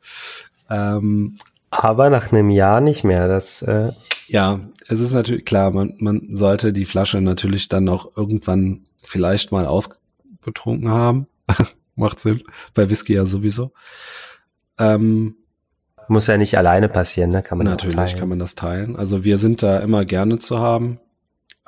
Ähm, 0.68 1.34
Aber 1.70 2.10
nach 2.10 2.32
einem 2.32 2.50
Jahr 2.50 2.80
nicht 2.80 3.04
mehr. 3.04 3.28
Das 3.28 3.62
äh, 3.62 3.92
Ja, 4.26 4.60
es 4.88 5.00
ist 5.00 5.12
natürlich 5.12 5.44
klar, 5.44 5.70
man, 5.70 5.94
man 5.98 6.34
sollte 6.34 6.72
die 6.72 6.86
Flasche 6.86 7.20
natürlich 7.20 7.68
dann 7.68 7.88
auch 7.88 8.16
irgendwann 8.16 8.84
vielleicht 9.02 9.52
mal 9.52 9.66
ausgetrunken 9.66 10.88
haben. 10.88 11.26
Macht 11.94 12.20
Sinn. 12.20 12.42
Bei 12.74 12.90
Whisky 12.90 13.14
ja 13.14 13.24
sowieso. 13.24 13.72
Ähm, 14.78 15.36
Muss 16.08 16.26
ja 16.26 16.36
nicht 16.36 16.58
alleine 16.58 16.88
passieren, 16.88 17.30
ne? 17.30 17.42
Kann 17.42 17.58
man 17.58 17.66
natürlich 17.66 18.16
kann 18.16 18.28
man 18.28 18.38
das 18.38 18.54
teilen. 18.54 18.96
Also 18.96 19.24
wir 19.24 19.38
sind 19.38 19.62
da 19.62 19.78
immer 19.78 20.04
gerne 20.04 20.38
zu 20.38 20.58
haben 20.58 21.00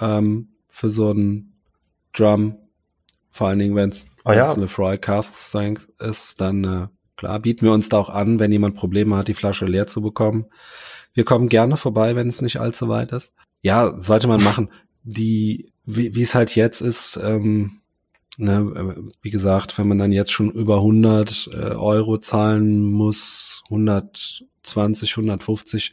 ähm, 0.01 0.49
für 0.79 0.91
so 0.91 1.11
ein 1.11 1.55
Drum. 2.13 2.57
Vor 3.31 3.49
allen 3.49 3.59
Dingen, 3.59 3.75
wenn 3.75 3.91
es 3.91 4.07
oh, 4.25 4.33
ja. 4.33 4.53
eine 4.53 4.69
Fry 4.69 4.97
Cask 4.97 5.57
ist, 5.99 6.41
dann 6.41 6.65
äh, 6.65 6.87
klar 7.17 7.41
bieten 7.41 7.67
wir 7.67 7.73
uns 7.73 7.89
da 7.89 7.99
auch 7.99 8.11
an, 8.11 8.39
wenn 8.39 8.53
jemand 8.53 8.77
Probleme 8.77 9.17
hat, 9.17 9.29
die 9.29 9.35
Flasche 9.35 9.67
leer 9.67 9.89
zu 9.89 10.01
bekommen. 10.01 10.47
Wir 11.15 11.25
kommen 11.25 11.49
gerne 11.49 11.77
vorbei, 11.77 12.15
wenn 12.15 12.29
es 12.29 12.43
nicht 12.43 12.61
allzu 12.61 12.89
weit 12.89 13.11
ist. 13.11 13.35
Ja, 13.61 13.99
sollte 13.99 14.29
man 14.29 14.43
machen. 14.43 14.71
Die, 15.03 15.73
wie, 15.85 16.15
wie 16.15 16.23
es 16.23 16.35
halt 16.35 16.55
jetzt 16.55 16.81
ist, 16.81 17.19
ähm, 17.23 17.81
ne, 18.37 19.11
wie 19.21 19.31
gesagt, 19.31 19.79
wenn 19.79 19.89
man 19.89 19.99
dann 19.99 20.13
jetzt 20.13 20.33
schon 20.33 20.51
über 20.51 20.77
100 20.77 21.51
äh, 21.53 21.57
Euro 21.57 22.19
zahlen 22.19 22.83
muss, 22.83 23.63
120, 23.65 25.11
150, 25.17 25.93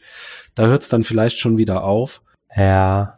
da 0.54 0.66
hört 0.66 0.82
es 0.82 0.88
dann 0.90 1.02
vielleicht 1.02 1.38
schon 1.38 1.56
wieder 1.56 1.82
auf. 1.82 2.22
Ja. 2.54 3.16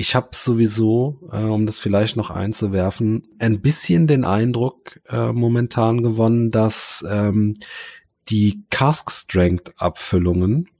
Ich 0.00 0.14
habe 0.14 0.30
sowieso, 0.32 1.28
äh, 1.30 1.42
um 1.42 1.66
das 1.66 1.78
vielleicht 1.78 2.16
noch 2.16 2.30
einzuwerfen, 2.30 3.28
ein 3.38 3.60
bisschen 3.60 4.06
den 4.06 4.24
Eindruck 4.24 4.98
äh, 5.10 5.30
momentan 5.30 6.02
gewonnen, 6.02 6.50
dass 6.50 7.04
ähm, 7.06 7.52
die 8.30 8.64
Cask 8.70 9.10
Strength 9.10 9.74
Abfüllungen 9.76 10.70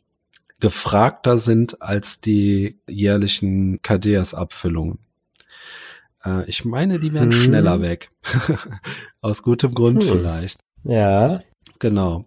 gefragter 0.58 1.36
sind 1.36 1.82
als 1.82 2.22
die 2.22 2.80
jährlichen 2.88 3.82
Kadeas-Abfüllungen. 3.82 5.00
Äh, 6.24 6.48
ich 6.48 6.64
meine, 6.64 6.98
die 6.98 7.12
werden 7.12 7.30
hm. 7.30 7.42
schneller 7.42 7.82
weg. 7.82 8.10
Aus 9.20 9.42
gutem 9.42 9.74
Grund 9.74 10.02
hm. 10.02 10.08
vielleicht. 10.08 10.60
Ja. 10.82 11.42
Genau. 11.78 12.24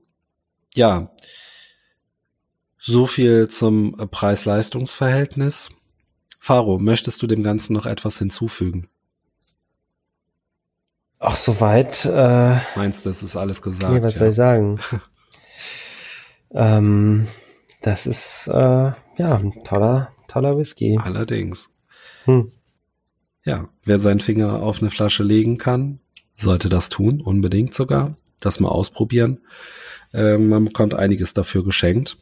Ja. 0.75 1.11
So 2.77 3.07
viel 3.07 3.47
zum 3.47 3.93
Preis-Leistungs-Verhältnis. 3.93 5.71
Faro, 6.45 6.77
möchtest 6.77 7.21
du 7.21 7.27
dem 7.27 7.41
Ganzen 7.41 7.71
noch 7.71 7.85
etwas 7.85 8.19
hinzufügen? 8.19 8.89
Ach, 11.17 11.37
soweit. 11.37 12.03
Äh, 12.03 12.57
Meinst 12.75 13.05
du, 13.05 13.09
es 13.09 13.23
ist 13.23 13.37
alles 13.37 13.61
gesagt? 13.61 13.93
Nee, 13.93 14.01
was 14.01 14.15
ja. 14.15 14.19
soll 14.19 14.27
ich 14.27 14.35
sagen? 14.35 14.79
ähm, 16.53 17.29
das 17.81 18.07
ist 18.07 18.47
äh, 18.47 18.51
ja 18.51 18.97
ein 19.17 19.63
toller, 19.63 20.11
toller 20.27 20.57
Whisky. 20.57 20.99
Allerdings. 21.01 21.71
Hm. 22.25 22.51
Ja, 23.45 23.69
wer 23.85 23.99
seinen 23.99 24.19
Finger 24.19 24.61
auf 24.63 24.81
eine 24.81 24.91
Flasche 24.91 25.23
legen 25.23 25.57
kann, 25.57 26.01
sollte 26.33 26.67
das 26.67 26.89
tun, 26.89 27.21
unbedingt 27.21 27.73
sogar. 27.73 28.17
Das 28.41 28.59
mal 28.59 28.67
ausprobieren. 28.67 29.39
Äh, 30.11 30.37
man 30.37 30.65
bekommt 30.65 30.93
einiges 30.93 31.33
dafür 31.33 31.63
geschenkt. 31.63 32.17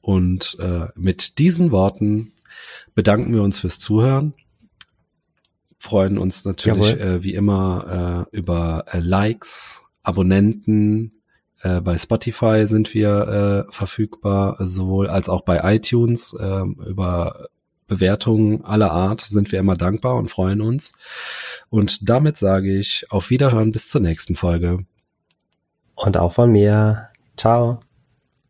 Und 0.00 0.58
äh, 0.60 0.86
mit 0.94 1.40
diesen 1.40 1.72
Worten 1.72 2.34
bedanken 2.94 3.34
wir 3.34 3.42
uns 3.42 3.58
fürs 3.58 3.78
Zuhören. 3.78 4.34
Freuen 5.78 6.18
uns 6.18 6.44
natürlich 6.44 6.98
äh, 6.98 7.22
wie 7.22 7.34
immer 7.34 8.26
äh, 8.32 8.36
über 8.36 8.84
äh, 8.90 9.00
Likes, 9.00 9.86
Abonnenten, 10.02 11.12
äh, 11.64 11.80
bei 11.80 11.96
Spotify 11.96 12.66
sind 12.66 12.94
wir 12.94 13.66
äh, 13.68 13.72
verfügbar, 13.72 14.56
sowohl 14.60 15.08
als 15.08 15.28
auch 15.28 15.42
bei 15.42 15.74
iTunes. 15.74 16.34
Äh, 16.38 16.62
über 16.88 17.48
Bewertungen 17.86 18.64
aller 18.64 18.92
Art 18.92 19.22
sind 19.22 19.50
wir 19.50 19.58
immer 19.58 19.76
dankbar 19.76 20.16
und 20.16 20.30
freuen 20.30 20.60
uns. 20.60 20.94
Und 21.70 22.08
damit 22.08 22.36
sage 22.36 22.76
ich 22.76 23.06
auf 23.10 23.30
Wiederhören 23.30 23.72
bis 23.72 23.88
zur 23.88 24.00
nächsten 24.00 24.34
Folge. 24.34 24.84
Und 25.94 26.16
auch 26.16 26.32
von 26.32 26.50
mir. 26.50 27.08
Ciao. 27.36 27.80